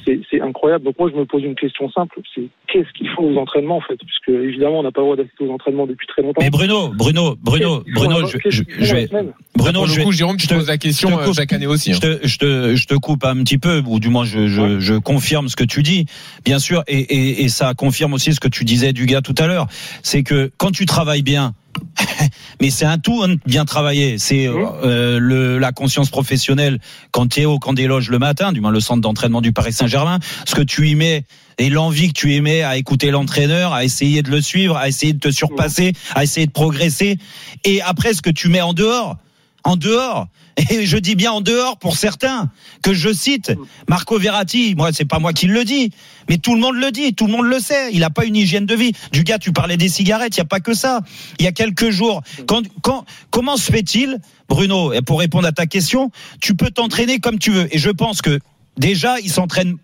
C'est 0.04 0.40
incroyable. 0.40 0.84
Donc 0.84 0.98
moi 0.98 1.10
je 1.12 1.18
me 1.18 1.24
pose 1.24 1.42
une 1.44 1.54
question 1.54 1.90
simple, 1.90 2.20
c'est 2.34 2.42
qu'est-ce 2.68 2.90
qu'il 2.96 3.08
faut 3.10 3.22
aux 3.22 3.36
entraînements 3.38 3.76
en 3.76 3.80
fait, 3.80 3.96
puisque 3.96 4.28
évidemment 4.28 4.80
on 4.80 4.82
n'a 4.82 4.90
pas 4.92 5.00
le 5.00 5.06
droit 5.06 5.16
d'assister 5.16 5.44
aux 5.44 5.50
entraînements 5.52 5.86
depuis 5.86 6.06
très 6.06 6.20
longtemps. 6.22 6.40
Mais 6.42 6.50
Bruno, 6.50 6.88
Bruno, 6.94 7.36
Bruno, 7.40 7.80
qu'ils 7.82 7.94
font 7.94 8.00
Bruno, 8.04 8.26
je, 8.26 8.38
je, 8.50 8.62
qu'ils 8.64 8.74
font 8.74 8.84
je 8.84 8.94
vais, 8.94 9.08
Bruno, 9.56 9.80
Pour 9.80 9.86
je 9.88 10.02
coup, 10.02 10.12
Jérôme, 10.12 10.36
tu 10.36 10.44
je 10.44 10.48
te- 10.48 10.54
poses 10.54 10.68
la 10.68 10.76
question 10.78 11.08
je 11.10 11.14
te 11.14 11.20
euh, 11.20 11.24
coupe. 11.24 11.34
chaque 11.36 11.52
année 11.52 11.66
aussi. 11.66 11.92
hein. 11.92 11.94
Je 11.94 12.00
te, 12.00 12.26
je, 12.26 12.38
te, 12.38 12.74
je 12.76 12.86
te 12.86 12.94
coupe 12.94 13.24
un 13.24 13.36
petit 13.44 13.58
peu, 13.58 13.82
ou 13.86 14.00
du 14.00 14.08
moins 14.10 14.24
je, 14.24 14.46
je, 14.46 14.78
je 14.80 14.94
confirme 14.94 15.48
ce 15.48 15.56
que 15.56 15.64
tu 15.64 15.82
dis, 15.82 16.06
bien 16.44 16.58
sûr, 16.58 16.82
et, 16.86 16.98
et, 16.98 17.44
et 17.44 17.48
ça 17.48 17.72
confirme 17.74 18.12
aussi 18.14 18.34
ce 18.34 18.40
que 18.40 18.48
tu 18.48 18.64
disais 18.64 18.92
du 18.92 19.06
gars 19.06 19.22
tout 19.22 19.34
à 19.38 19.46
l'heure. 19.46 19.66
C'est 20.02 20.22
que 20.22 20.50
quand 20.58 20.70
tu 20.72 20.84
travailles 20.86 21.22
bien, 21.22 21.54
mais 22.60 22.70
c'est 22.70 22.84
un 22.84 22.98
tout 22.98 23.22
hein, 23.22 23.36
bien 23.46 23.64
travailler. 23.64 24.18
C'est 24.18 24.46
euh, 24.46 25.18
le, 25.18 25.58
la 25.58 25.72
conscience 25.72 26.10
professionnelle 26.10 26.78
quand 27.10 27.28
tu 27.28 27.40
es 27.40 27.44
au 27.44 27.58
camp 27.58 27.72
des 27.72 27.86
loges 27.86 28.10
le 28.10 28.18
matin, 28.18 28.52
du 28.52 28.60
moins 28.60 28.70
le 28.70 28.80
centre 28.80 29.00
d'entraînement 29.00 29.40
du 29.40 29.52
Paris 29.52 29.72
Saint-Germain, 29.72 30.18
ce 30.46 30.54
que 30.54 30.62
tu 30.62 30.88
y 30.88 30.94
mets 30.94 31.24
et 31.58 31.70
l'envie 31.70 32.08
que 32.08 32.18
tu 32.18 32.34
y 32.34 32.40
mets 32.40 32.62
à 32.62 32.76
écouter 32.76 33.10
l'entraîneur, 33.10 33.72
à 33.72 33.84
essayer 33.84 34.22
de 34.22 34.30
le 34.30 34.40
suivre, 34.40 34.76
à 34.76 34.88
essayer 34.88 35.12
de 35.12 35.20
te 35.20 35.30
surpasser, 35.30 35.92
à 36.14 36.24
essayer 36.24 36.46
de 36.46 36.52
progresser, 36.52 37.18
et 37.64 37.80
après 37.82 38.12
ce 38.12 38.22
que 38.22 38.30
tu 38.30 38.48
mets 38.48 38.60
en 38.60 38.72
dehors 38.72 39.16
en 39.64 39.76
dehors. 39.76 40.28
Et 40.70 40.86
je 40.86 40.96
dis 40.96 41.16
bien 41.16 41.32
en 41.32 41.40
dehors 41.40 41.78
pour 41.78 41.96
certains 41.96 42.50
que 42.82 42.94
je 42.94 43.12
cite 43.12 43.52
Marco 43.88 44.18
Verratti. 44.18 44.74
Moi, 44.76 44.92
c'est 44.92 45.04
pas 45.04 45.18
moi 45.18 45.32
qui 45.32 45.46
le 45.46 45.64
dis, 45.64 45.90
mais 46.28 46.38
tout 46.38 46.54
le 46.54 46.60
monde 46.60 46.76
le 46.76 46.92
dit, 46.92 47.14
tout 47.14 47.26
le 47.26 47.32
monde 47.32 47.46
le 47.46 47.58
sait. 47.58 47.90
Il 47.92 48.04
a 48.04 48.10
pas 48.10 48.24
une 48.24 48.36
hygiène 48.36 48.66
de 48.66 48.74
vie. 48.74 48.92
Du 49.10 49.24
gars, 49.24 49.38
tu 49.38 49.52
parlais 49.52 49.76
des 49.76 49.88
cigarettes. 49.88 50.36
Il 50.36 50.38
y 50.38 50.42
a 50.42 50.46
pas 50.46 50.60
que 50.60 50.74
ça. 50.74 51.00
Il 51.40 51.44
y 51.44 51.48
a 51.48 51.52
quelques 51.52 51.90
jours, 51.90 52.22
quand, 52.46 52.62
quand, 52.82 53.04
comment 53.30 53.56
se 53.56 53.72
fait-il, 53.72 54.20
Bruno, 54.48 54.92
pour 55.06 55.18
répondre 55.18 55.48
à 55.48 55.52
ta 55.52 55.66
question, 55.66 56.10
tu 56.40 56.54
peux 56.54 56.70
t'entraîner 56.70 57.18
comme 57.18 57.38
tu 57.38 57.50
veux. 57.50 57.74
Et 57.74 57.78
je 57.78 57.90
pense 57.90 58.22
que 58.22 58.38
déjà, 58.76 59.18
il 59.20 59.30
s'entraîne 59.30 59.76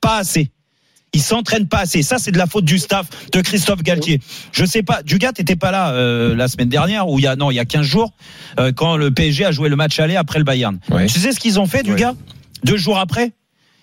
pas 0.00 0.16
assez. 0.16 0.50
Il 1.14 1.22
s'entraîne 1.22 1.66
pas 1.66 1.78
assez. 1.78 2.02
Ça, 2.02 2.18
c'est 2.18 2.30
de 2.30 2.38
la 2.38 2.46
faute 2.46 2.64
du 2.64 2.78
staff 2.78 3.06
de 3.32 3.40
Christophe 3.40 3.82
Galtier. 3.82 4.20
Je 4.52 4.64
sais 4.64 4.82
pas. 4.82 5.02
Dugat 5.02 5.32
t'étais 5.32 5.56
pas 5.56 5.70
là 5.70 5.92
euh, 5.92 6.34
la 6.36 6.48
semaine 6.48 6.68
dernière 6.68 7.08
ou 7.08 7.18
il 7.18 7.22
y 7.22 7.26
a 7.26 7.36
non, 7.36 7.50
il 7.50 7.54
y 7.54 7.60
a 7.60 7.64
15 7.64 7.82
jours 7.82 8.12
euh, 8.58 8.72
quand 8.72 8.96
le 8.96 9.10
PSG 9.10 9.44
a 9.46 9.52
joué 9.52 9.68
le 9.68 9.76
match 9.76 9.98
aller 10.00 10.16
après 10.16 10.38
le 10.38 10.44
Bayern. 10.44 10.78
Ouais. 10.90 11.06
Tu 11.06 11.18
sais 11.18 11.32
ce 11.32 11.40
qu'ils 11.40 11.58
ont 11.58 11.66
fait, 11.66 11.82
Dugat? 11.82 12.14
Deux 12.64 12.76
jours 12.76 12.98
après, 12.98 13.32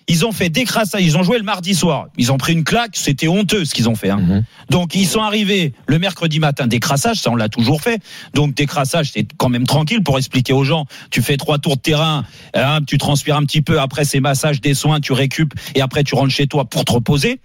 ils 0.08 0.24
ont 0.24 0.32
fait 0.32 0.48
des 0.50 0.64
crassages. 0.64 1.02
Ils 1.02 1.16
ont 1.16 1.22
joué 1.22 1.36
le 1.38 1.42
mardi 1.44 1.74
soir. 1.74 2.06
Ils 2.16 2.30
ont 2.32 2.38
pris 2.38 2.52
une 2.52 2.64
claque. 2.64 2.92
C'était 2.94 3.28
honteux 3.28 3.64
ce 3.64 3.74
qu'ils 3.74 3.88
ont 3.88 3.94
fait. 3.96 4.10
Hein. 4.10 4.18
Mhm. 4.18 4.44
Donc 4.70 4.94
ils 4.94 5.06
sont 5.06 5.20
arrivés 5.20 5.72
le 5.86 5.98
mercredi 5.98 6.38
matin 6.40 6.66
des 6.66 6.80
crassages, 6.80 7.18
ça 7.18 7.30
on 7.30 7.36
l'a 7.36 7.48
toujours 7.48 7.80
fait. 7.82 8.00
Donc 8.34 8.54
des 8.54 8.66
crassages, 8.66 9.10
c'est 9.12 9.26
quand 9.36 9.48
même 9.48 9.66
tranquille 9.66 10.02
pour 10.02 10.18
expliquer 10.18 10.52
aux 10.52 10.64
gens. 10.64 10.86
Tu 11.10 11.22
fais 11.22 11.36
trois 11.36 11.58
tours 11.58 11.76
de 11.76 11.80
terrain, 11.82 12.24
hein, 12.54 12.80
tu 12.86 12.98
transpires 12.98 13.36
un 13.36 13.44
petit 13.44 13.62
peu. 13.62 13.80
Après 13.80 14.04
ces 14.04 14.20
massages, 14.20 14.60
des 14.60 14.74
soins, 14.74 15.00
tu 15.00 15.12
récupes 15.12 15.54
et 15.74 15.80
après 15.80 16.04
tu 16.04 16.14
rentres 16.14 16.32
chez 16.34 16.46
toi 16.46 16.64
pour 16.64 16.84
te 16.84 16.92
reposer. 16.92 17.40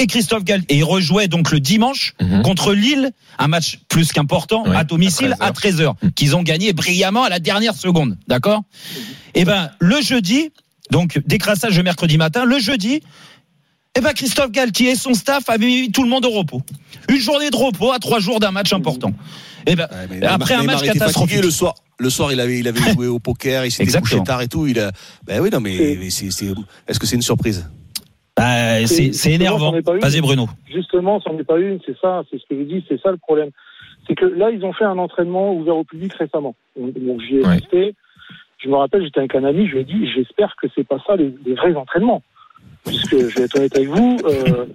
Et 0.00 0.06
Christophe 0.06 0.44
Gall 0.44 0.62
et 0.68 0.76
il 0.76 0.84
rejouait 0.84 1.26
donc 1.26 1.50
le 1.50 1.58
dimanche 1.58 2.14
Mhm. 2.20 2.42
contre 2.42 2.72
Lille, 2.72 3.10
un 3.40 3.48
match 3.48 3.80
plus 3.88 4.12
qu'important 4.12 4.62
à 4.64 4.84
domicile 4.84 5.34
à 5.40 5.46
à 5.46 5.50
13h, 5.52 5.94
qu'ils 6.14 6.36
ont 6.36 6.42
gagné 6.44 6.72
brillamment 6.72 7.24
à 7.24 7.28
la 7.28 7.40
dernière 7.40 7.74
seconde, 7.74 8.16
d'accord? 8.28 8.62
Et 9.34 9.44
ben 9.44 9.70
le 9.80 10.00
jeudi, 10.00 10.50
donc 10.90 11.20
décrassage 11.26 11.76
le 11.76 11.82
mercredi 11.82 12.16
matin, 12.18 12.44
le 12.44 12.58
jeudi, 12.58 13.02
eh 13.96 14.00
ben 14.00 14.12
Christophe 14.12 14.50
Galtier 14.52 14.90
et 14.90 14.94
son 14.94 15.14
staff 15.14 15.48
avaient 15.48 15.66
mis 15.66 15.90
tout 15.92 16.02
le 16.02 16.08
monde 16.08 16.24
au 16.24 16.30
repos. 16.30 16.62
Une 17.08 17.16
journée 17.18 17.50
de 17.50 17.56
repos 17.56 17.90
à 17.92 17.98
trois 17.98 18.20
jours 18.20 18.38
d'un 18.40 18.50
match 18.50 18.72
important. 18.72 19.12
Eh 19.66 19.74
ben 19.76 19.88
Ouais, 20.10 20.24
après 20.24 20.54
un 20.54 20.62
match 20.62 20.82
catastrophique. 20.82 21.14
fatigué 21.30 21.42
le 21.42 21.50
soir. 21.50 21.74
Le 22.00 22.10
soir, 22.10 22.32
il 22.32 22.38
avait, 22.38 22.60
il 22.60 22.68
avait 22.68 22.92
joué 22.92 23.08
au 23.08 23.18
poker, 23.18 23.64
il 23.64 23.72
s'était 23.72 23.98
couché 24.00 24.22
tard 24.22 24.40
et 24.40 24.46
tout. 24.46 24.66
Il 24.68 24.78
a, 24.78 24.92
ben 25.26 25.40
oui, 25.40 25.50
non, 25.50 25.58
mais, 25.58 25.96
mais 25.98 26.10
c'est, 26.10 26.30
c'est, 26.30 26.46
est-ce 26.86 27.00
que 27.00 27.06
c'est 27.06 27.16
une 27.16 27.22
surprise? 27.22 27.68
Bah, 28.36 28.86
c'est 28.86 29.12
c'est 29.12 29.32
énervant. 29.32 29.72
Vas-y 30.00 30.20
Bruno. 30.20 30.48
Justement, 30.72 31.20
c'en 31.20 31.36
est 31.38 31.44
pas 31.44 31.58
une, 31.58 31.80
c'est 31.84 31.96
ça, 32.00 32.22
c'est 32.30 32.38
ce 32.38 32.44
que 32.48 32.56
je 32.56 32.62
dis, 32.62 32.84
c'est 32.88 33.00
ça 33.02 33.10
le 33.10 33.16
problème. 33.16 33.50
C'est 34.06 34.14
que 34.14 34.26
là, 34.26 34.50
ils 34.52 34.64
ont 34.64 34.72
fait 34.72 34.84
un 34.84 34.96
entraînement 34.96 35.52
ouvert 35.52 35.76
au 35.76 35.82
public 35.84 36.12
récemment. 36.14 36.54
Donc, 36.80 36.94
donc, 36.94 37.20
j'y 37.20 37.36
ai 37.38 37.40
Ouais. 37.44 37.56
assisté. 37.56 37.94
Je 38.58 38.68
me 38.68 38.76
rappelle, 38.76 39.02
j'étais 39.04 39.20
avec 39.20 39.34
un 39.34 39.44
ami, 39.44 39.66
je 39.68 39.74
lui 39.74 39.80
ai 39.80 39.84
dit, 39.84 40.10
j'espère 40.14 40.54
que 40.60 40.66
c'est 40.74 40.86
pas 40.86 40.98
ça 41.06 41.16
les, 41.16 41.32
les 41.46 41.54
vrais 41.54 41.74
entraînements. 41.74 42.22
Puisque 42.84 43.16
je 43.16 43.36
vais 43.38 43.44
être 43.44 43.56
honnête 43.56 43.76
avec 43.76 43.88
vous, 43.88 44.16
euh, 44.24 44.66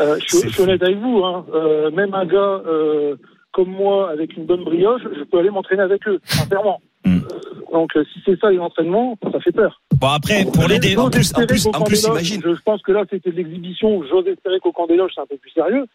euh, 0.00 0.16
je, 0.20 0.36
suis- 0.38 0.48
je 0.48 0.52
suis 0.54 0.62
honnête 0.62 0.82
avec 0.82 0.98
vous, 0.98 1.22
hein, 1.24 1.44
euh, 1.54 1.90
même 1.90 2.14
un 2.14 2.24
gars 2.24 2.62
comme 3.52 3.70
moi, 3.70 4.10
avec 4.10 4.36
une 4.36 4.44
bonne 4.44 4.64
brioche, 4.64 5.02
je 5.18 5.24
peux 5.24 5.38
aller 5.38 5.50
m'entraîner 5.50 5.82
avec 5.82 6.06
eux, 6.06 6.20
sincèrement. 6.24 6.80
Hmm. 7.04 7.20
Donc, 7.72 7.92
si 8.12 8.20
c'est 8.24 8.38
ça 8.38 8.50
les 8.50 8.58
entraînements, 8.58 9.16
ça 9.32 9.40
fait 9.40 9.52
peur. 9.52 9.80
Bon 10.00 10.08
après 10.08 10.44
pour 10.44 10.68
les 10.68 10.78
dé- 10.78 10.96
en 10.96 11.08
plus- 11.10 11.32
en 11.34 11.46
plus- 11.46 11.66
en 11.66 11.82
plus, 11.82 12.04
imagine. 12.04 12.42
Je 12.44 12.62
pense 12.62 12.82
que 12.82 12.92
là, 12.92 13.04
c'était 13.10 13.30
de 13.30 13.36
l'exhibition. 13.36 14.02
J'ose 14.04 14.26
espérer 14.28 14.60
qu'au 14.60 14.72
camp 14.72 14.86
des 14.86 14.96
loges, 14.96 15.12
c'est 15.14 15.20
un 15.22 15.26
peu 15.26 15.36
plus 15.38 15.50
sérieux. 15.50 15.86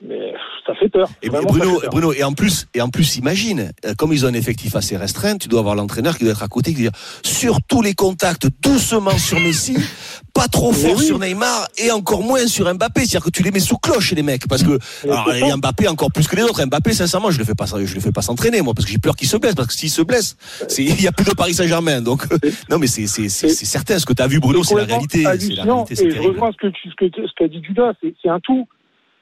Mais 0.00 0.32
ça 0.64 0.74
fait 0.76 0.88
peur. 0.88 1.08
Et 1.22 1.28
Vraiment, 1.28 1.48
Bruno, 1.48 1.80
peur. 1.80 1.90
Bruno, 1.90 2.12
et 2.12 2.22
en 2.22 2.32
plus, 2.32 2.68
et 2.72 2.80
en 2.80 2.88
plus, 2.88 3.16
imagine, 3.16 3.72
euh, 3.84 3.94
comme 3.98 4.12
ils 4.12 4.24
ont 4.24 4.28
un 4.28 4.34
effectif 4.34 4.76
assez 4.76 4.96
restreint, 4.96 5.36
tu 5.36 5.48
dois 5.48 5.58
avoir 5.58 5.74
l'entraîneur 5.74 6.16
qui 6.16 6.22
doit 6.22 6.32
être 6.32 6.42
à 6.44 6.48
côté, 6.48 6.72
qui 6.72 6.82
doit 6.82 6.90
dire, 6.90 7.00
sur 7.24 7.58
tous 7.66 7.82
les 7.82 7.94
contacts, 7.94 8.46
doucement 8.62 9.18
sur 9.18 9.40
Messi, 9.40 9.76
pas 10.34 10.46
trop 10.46 10.70
Mais 10.70 10.78
fort 10.78 10.98
oui. 10.98 11.04
sur 11.04 11.18
Neymar, 11.18 11.66
et 11.78 11.90
encore 11.90 12.22
moins 12.22 12.46
sur 12.46 12.72
Mbappé. 12.72 13.00
C'est-à-dire 13.00 13.24
que 13.24 13.30
tu 13.30 13.42
les 13.42 13.50
mets 13.50 13.58
sous 13.58 13.76
cloche, 13.76 14.12
les 14.12 14.22
mecs, 14.22 14.46
parce 14.46 14.62
que, 14.62 14.78
alors, 15.02 15.34
et. 15.34 15.56
Mbappé 15.56 15.88
encore 15.88 16.12
plus 16.12 16.28
que 16.28 16.36
les 16.36 16.42
autres. 16.42 16.64
Mbappé, 16.64 16.92
sincèrement, 16.92 17.32
je 17.32 17.38
le 17.38 17.44
fais 17.44 17.56
pas, 17.56 17.66
je 17.66 17.94
le 17.94 18.00
fais 18.00 18.12
pas 18.12 18.22
s'entraîner, 18.22 18.62
moi, 18.62 18.74
parce 18.74 18.86
que 18.86 18.92
j'ai 18.92 18.98
peur 18.98 19.16
qu'il 19.16 19.28
se 19.28 19.36
blesse, 19.36 19.56
parce 19.56 19.66
que 19.66 19.74
s'il 19.74 19.90
se 19.90 20.02
blesse, 20.02 20.36
c'est, 20.68 20.84
il 20.84 21.02
y 21.02 21.08
a 21.08 21.12
plus 21.12 21.26
de 21.26 21.32
Paris 21.32 21.54
Saint-Germain. 21.54 22.02
Donc, 22.02 22.22
euh, 22.30 22.38
non, 22.70 22.78
mais 22.78 22.86
c'est, 22.86 23.08
certain. 23.08 23.98
Ce 23.98 24.06
que 24.06 24.12
tu 24.12 24.22
as 24.22 24.28
vu, 24.28 24.38
Bruno, 24.38 24.62
c'est 24.62 24.76
la 24.76 24.84
réalité. 24.84 25.22
La 25.22 25.30
réalité, 25.30 26.06
Et 26.06 26.10
je 26.12 26.20
rejoins 26.20 26.52
ce 26.52 26.56
que 26.56 26.68
tu, 26.68 26.88
ce 26.88 26.94
que, 26.94 27.44
dit. 27.46 27.62
C'est, 28.00 28.14
c'est 28.22 28.28
un 28.28 28.38
tout. 28.38 28.68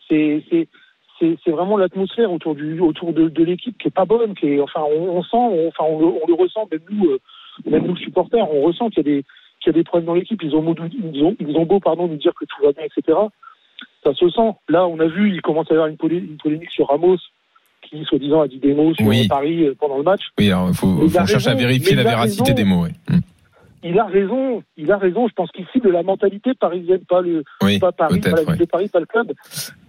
C'est, 0.08 0.42
c'est, 1.18 1.50
vraiment 1.50 1.76
l'atmosphère 1.76 2.30
autour 2.30 2.54
du, 2.54 2.78
autour 2.80 3.12
de, 3.12 3.28
de 3.28 3.44
l'équipe 3.44 3.76
qui 3.78 3.88
est 3.88 3.90
pas 3.90 4.04
bonne, 4.04 4.34
qui 4.34 4.46
est, 4.48 4.60
enfin, 4.60 4.82
on, 4.82 5.16
on 5.16 5.22
sent, 5.22 5.36
on, 5.36 5.68
enfin, 5.68 5.84
on 5.88 5.98
le, 5.98 6.06
on 6.06 6.26
le 6.28 6.34
ressent, 6.34 6.68
même 6.70 6.80
nous, 6.90 7.06
euh, 7.10 7.18
même 7.68 7.86
nous 7.86 7.96
supporters, 7.96 8.46
on 8.52 8.60
ressent 8.62 8.90
qu'il 8.90 8.98
y 8.98 9.00
a 9.00 9.14
des, 9.16 9.24
qu'il 9.60 9.68
y 9.68 9.70
a 9.70 9.72
des 9.72 9.84
problèmes 9.84 10.06
dans 10.06 10.14
l'équipe. 10.14 10.42
Ils 10.42 10.54
ont, 10.54 10.62
beau- 10.62 10.74
ils 10.92 11.22
ont, 11.24 11.34
ils 11.40 11.56
ont 11.56 11.64
beau, 11.64 11.80
pardon, 11.80 12.06
nous 12.06 12.16
dire 12.16 12.32
que 12.38 12.44
tout 12.44 12.62
va 12.62 12.72
bien, 12.72 12.84
etc. 12.84 13.18
Ça 14.04 14.12
se 14.14 14.28
sent. 14.28 14.50
Là, 14.68 14.86
on 14.86 15.00
a 15.00 15.06
vu, 15.06 15.32
il 15.32 15.40
commence 15.40 15.70
à 15.70 15.74
y 15.74 15.76
avoir 15.76 15.88
une, 15.88 15.96
polé- 15.96 16.18
une 16.18 16.36
polémique 16.36 16.70
sur 16.70 16.86
Ramos, 16.88 17.16
qui 17.82 18.04
soi-disant 18.04 18.42
a 18.42 18.48
dit 18.48 18.58
des 18.58 18.74
mots 18.74 18.94
sur 18.94 19.06
Oui. 19.06 19.26
Paris 19.28 19.64
euh, 19.64 19.74
pendant 19.78 19.96
le 19.96 20.02
match. 20.02 20.22
Oui, 20.38 20.48
alors, 20.50 20.68
il 20.68 20.74
faut, 20.74 21.08
chercher 21.26 21.50
à 21.50 21.54
vérifier 21.54 21.94
la 21.96 22.02
véracité 22.02 22.42
raison. 22.52 22.54
des 22.54 22.64
mots. 22.64 22.82
ouais. 22.82 22.90
Il 23.88 24.00
a 24.00 24.04
raison, 24.04 24.64
il 24.76 24.90
a 24.90 24.98
raison. 24.98 25.28
Je 25.28 25.34
pense 25.34 25.50
qu'il 25.52 25.64
cible 25.68 25.92
la 25.92 26.02
mentalité 26.02 26.54
parisienne, 26.54 27.02
pas 27.08 27.20
le, 27.20 27.44
Oui, 27.62 27.78
pas 27.78 27.92
Paris, 27.92 28.20
pas 28.20 28.30
la 28.30 28.42
ville 28.42 28.58
de 28.58 28.64
Paris, 28.64 28.88
pas 28.88 28.98
le 28.98 29.06
club. 29.06 29.32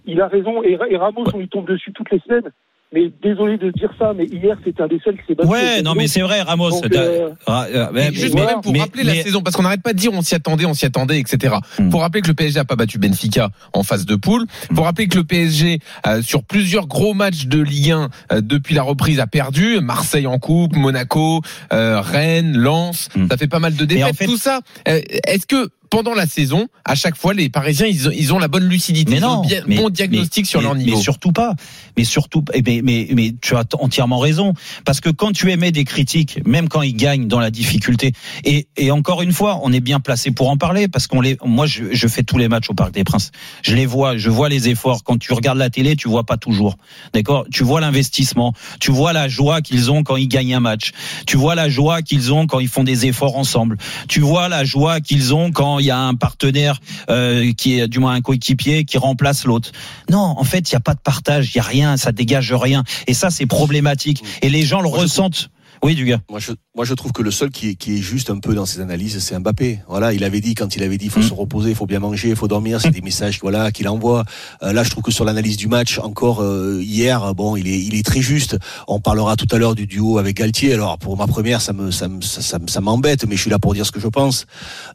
Il 0.06 0.20
a 0.20 0.28
raison. 0.28 0.62
Et, 0.62 0.78
et 0.88 0.96
Ramos, 0.96 1.24
on 1.34 1.38
lui 1.38 1.48
tombe 1.48 1.66
dessus 1.66 1.92
toutes 1.92 2.10
les 2.12 2.20
semaines. 2.20 2.52
Mais 2.94 3.12
désolé 3.22 3.58
de 3.58 3.70
dire 3.70 3.90
ça, 3.98 4.12
mais 4.16 4.24
hier, 4.24 4.56
c'était 4.64 4.82
un 4.82 4.86
des 4.86 4.98
seuls 5.04 5.16
qui 5.18 5.22
s'est 5.28 5.34
battu. 5.34 5.50
Ouais, 5.50 5.82
non 5.82 5.94
mais 5.94 6.06
c'est 6.08 6.22
vrai 6.22 6.40
Ramos. 6.40 6.70
Donc, 6.70 6.86
euh, 6.94 7.28
Ah, 7.46 7.66
euh, 7.68 7.86
mais- 7.92 8.12
juste 8.14 8.34
mais- 8.34 8.46
même 8.46 8.62
pour 8.62 8.72
mais- 8.72 8.80
rappeler 8.80 9.04
la 9.04 9.12
mais- 9.12 9.22
saison, 9.22 9.42
parce 9.42 9.54
qu'on 9.56 9.62
n'arrête 9.62 9.82
pas 9.82 9.92
de 9.92 9.98
dire 9.98 10.10
on 10.14 10.22
s'y 10.22 10.34
attendait, 10.34 10.64
on 10.64 10.72
s'y 10.72 10.86
attendait, 10.86 11.18
etc. 11.20 11.56
Hmm. 11.78 11.90
Pour 11.90 12.00
rappeler 12.00 12.22
que 12.22 12.28
le 12.28 12.34
PSG 12.34 12.58
a 12.60 12.64
pas 12.64 12.76
battu 12.76 12.98
Benfica 12.98 13.50
en 13.74 13.82
phase 13.82 14.06
de 14.06 14.16
poule. 14.16 14.46
Pour 14.74 14.86
rappeler 14.86 15.06
que 15.06 15.18
le 15.18 15.24
PSG 15.24 15.80
euh, 16.06 16.22
sur 16.22 16.42
plusieurs 16.44 16.86
gros 16.86 17.12
matchs 17.12 17.44
de 17.44 17.60
Ligue 17.60 17.90
1 17.90 18.08
euh, 18.32 18.40
depuis 18.40 18.74
la 18.74 18.82
reprise 18.82 19.20
a 19.20 19.26
perdu. 19.26 19.80
Marseille 19.82 20.26
en 20.26 20.38
coupe, 20.38 20.74
Monaco, 20.74 21.42
euh, 21.74 22.00
Rennes, 22.00 22.56
Lens. 22.56 23.08
Hmm. 23.14 23.26
Ça 23.30 23.36
fait 23.36 23.48
pas 23.48 23.58
mal 23.60 23.74
de 23.76 23.84
défaites. 23.84 24.04
en 24.04 24.14
fait- 24.14 24.24
Tout 24.24 24.38
ça. 24.38 24.60
euh, 24.88 25.00
Est-ce 25.26 25.46
que 25.46 25.68
pendant 25.90 26.14
la 26.14 26.26
saison, 26.26 26.68
à 26.84 26.94
chaque 26.94 27.16
fois, 27.16 27.34
les 27.34 27.48
Parisiens, 27.48 27.86
ils 27.86 28.08
ont, 28.08 28.12
ils 28.14 28.32
ont 28.32 28.38
la 28.38 28.48
bonne 28.48 28.64
lucidité, 28.68 29.10
Mais 29.12 29.18
ils 29.18 29.24
ont 29.24 29.42
non, 29.42 29.48
le 29.48 29.62
mais- 29.66 29.76
bon 29.76 29.88
diagnostic 29.90 30.46
sur 30.46 30.60
mais- 30.60 30.66
leur 30.66 30.74
niveau. 30.74 30.96
Mais 30.96 31.02
surtout 31.02 31.32
pas. 31.32 31.54
Mais 31.96 32.04
surtout, 32.04 32.42
ben, 32.42 32.80
mais, 32.84 33.08
mais 33.14 33.34
tu 33.40 33.54
as 33.56 33.64
entièrement 33.78 34.18
raison. 34.18 34.54
Parce 34.84 35.00
que 35.00 35.10
quand 35.10 35.32
tu 35.32 35.50
émets 35.50 35.72
des 35.72 35.84
critiques, 35.84 36.40
même 36.46 36.68
quand 36.68 36.82
ils 36.82 36.94
gagnent 36.96 37.28
dans 37.28 37.40
la 37.40 37.50
difficulté, 37.50 38.12
et, 38.44 38.68
et 38.76 38.90
encore 38.90 39.22
une 39.22 39.32
fois, 39.32 39.60
on 39.62 39.72
est 39.72 39.80
bien 39.80 40.00
placé 40.00 40.30
pour 40.30 40.50
en 40.50 40.56
parler, 40.56 40.88
parce 40.88 41.06
qu'on 41.06 41.20
les, 41.20 41.36
moi, 41.44 41.66
je, 41.66 41.84
je 41.92 42.08
fais 42.08 42.22
tous 42.22 42.38
les 42.38 42.48
matchs 42.48 42.70
au 42.70 42.74
Parc 42.74 42.92
des 42.92 43.04
Princes. 43.04 43.30
Je 43.62 43.74
les 43.74 43.86
vois, 43.86 44.16
je 44.16 44.30
vois 44.30 44.48
les 44.48 44.68
efforts. 44.68 45.02
Quand 45.04 45.18
tu 45.18 45.32
regardes 45.32 45.58
la 45.58 45.70
télé, 45.70 45.96
tu 45.96 46.08
vois 46.08 46.24
pas 46.24 46.36
toujours. 46.36 46.76
D'accord? 47.12 47.44
Tu 47.52 47.64
vois 47.64 47.80
l'investissement. 47.80 48.52
Tu 48.80 48.90
vois 48.90 49.12
la 49.12 49.28
joie 49.28 49.60
qu'ils 49.60 49.90
ont 49.90 50.02
quand 50.02 50.16
ils 50.16 50.28
gagnent 50.28 50.54
un 50.54 50.60
match. 50.60 50.92
Tu 51.26 51.36
vois 51.36 51.54
la 51.54 51.68
joie 51.68 52.02
qu'ils 52.02 52.32
ont 52.32 52.46
quand 52.46 52.60
ils 52.60 52.68
font 52.68 52.84
des 52.84 53.06
efforts 53.06 53.36
ensemble. 53.36 53.76
Tu 54.08 54.20
vois 54.20 54.48
la 54.48 54.64
joie 54.64 55.00
qu'ils 55.00 55.34
ont 55.34 55.50
quand 55.50 55.77
quand 55.78 55.82
il 55.82 55.86
y 55.86 55.90
a 55.92 56.00
un 56.00 56.16
partenaire 56.16 56.80
euh, 57.08 57.52
qui 57.52 57.78
est 57.78 57.86
du 57.86 58.00
moins 58.00 58.14
un 58.14 58.20
coéquipier 58.20 58.84
qui 58.84 58.98
remplace 58.98 59.44
l'autre. 59.44 59.70
Non, 60.10 60.34
en 60.36 60.42
fait, 60.42 60.68
il 60.70 60.72
y 60.72 60.76
a 60.76 60.80
pas 60.80 60.94
de 60.94 61.00
partage, 61.00 61.54
il 61.54 61.58
y 61.58 61.60
a 61.60 61.62
rien, 61.62 61.96
ça 61.96 62.10
dégage 62.10 62.52
rien. 62.52 62.82
Et 63.06 63.14
ça, 63.14 63.30
c'est 63.30 63.46
problématique. 63.46 64.24
Et 64.42 64.48
les 64.48 64.62
gens 64.62 64.80
le 64.80 64.88
ressentent. 64.88 65.50
Oui, 65.82 65.94
du 65.94 66.04
gars. 66.04 66.20
Moi 66.30 66.40
je, 66.40 66.52
moi, 66.74 66.84
je 66.84 66.94
trouve 66.94 67.12
que 67.12 67.22
le 67.22 67.30
seul 67.30 67.50
qui 67.50 67.70
est, 67.70 67.74
qui 67.74 67.94
est 67.98 68.02
juste 68.02 68.30
un 68.30 68.38
peu 68.38 68.54
dans 68.54 68.66
ses 68.66 68.80
analyses, 68.80 69.18
c'est 69.20 69.38
Mbappé. 69.38 69.80
Voilà, 69.88 70.12
il 70.12 70.22
avait 70.24 70.40
dit 70.40 70.54
quand 70.54 70.76
il 70.76 70.82
avait 70.82 70.98
dit, 70.98 71.06
il 71.06 71.10
faut 71.10 71.20
Mm. 71.20 71.28
se 71.28 71.34
reposer, 71.34 71.70
il 71.70 71.74
faut 71.76 71.86
bien 71.86 71.98
manger, 71.98 72.28
il 72.30 72.36
faut 72.36 72.48
dormir. 72.48 72.80
C'est 72.80 72.90
des 72.90 73.00
messages, 73.00 73.38
voilà, 73.40 73.70
qu'il 73.72 73.88
envoie. 73.88 74.24
Euh, 74.62 74.72
là, 74.72 74.82
je 74.84 74.90
trouve 74.90 75.02
que 75.02 75.10
sur 75.10 75.24
l'analyse 75.24 75.56
du 75.56 75.66
match, 75.68 75.98
encore 75.98 76.40
euh, 76.42 76.80
hier, 76.82 77.34
bon, 77.34 77.56
il 77.56 77.66
est, 77.68 77.80
il 77.80 77.94
est 77.94 78.04
très 78.04 78.20
juste. 78.22 78.56
On 78.86 79.00
parlera 79.00 79.34
tout 79.36 79.46
à 79.50 79.58
l'heure 79.58 79.74
du 79.74 79.86
duo 79.86 80.18
avec 80.18 80.36
Galtier. 80.36 80.72
Alors, 80.74 80.98
pour 80.98 81.16
ma 81.16 81.26
première, 81.26 81.60
ça 81.60 81.72
me, 81.72 81.90
ça 81.90 82.08
me, 82.08 82.20
ça, 82.22 82.42
ça, 82.42 82.58
me- 82.58 82.68
ça 82.68 82.80
m'embête, 82.80 83.26
mais 83.26 83.36
je 83.36 83.40
suis 83.42 83.50
là 83.50 83.58
pour 83.58 83.74
dire 83.74 83.84
ce 83.86 83.92
que 83.92 84.00
je 84.00 84.08
pense. 84.08 84.46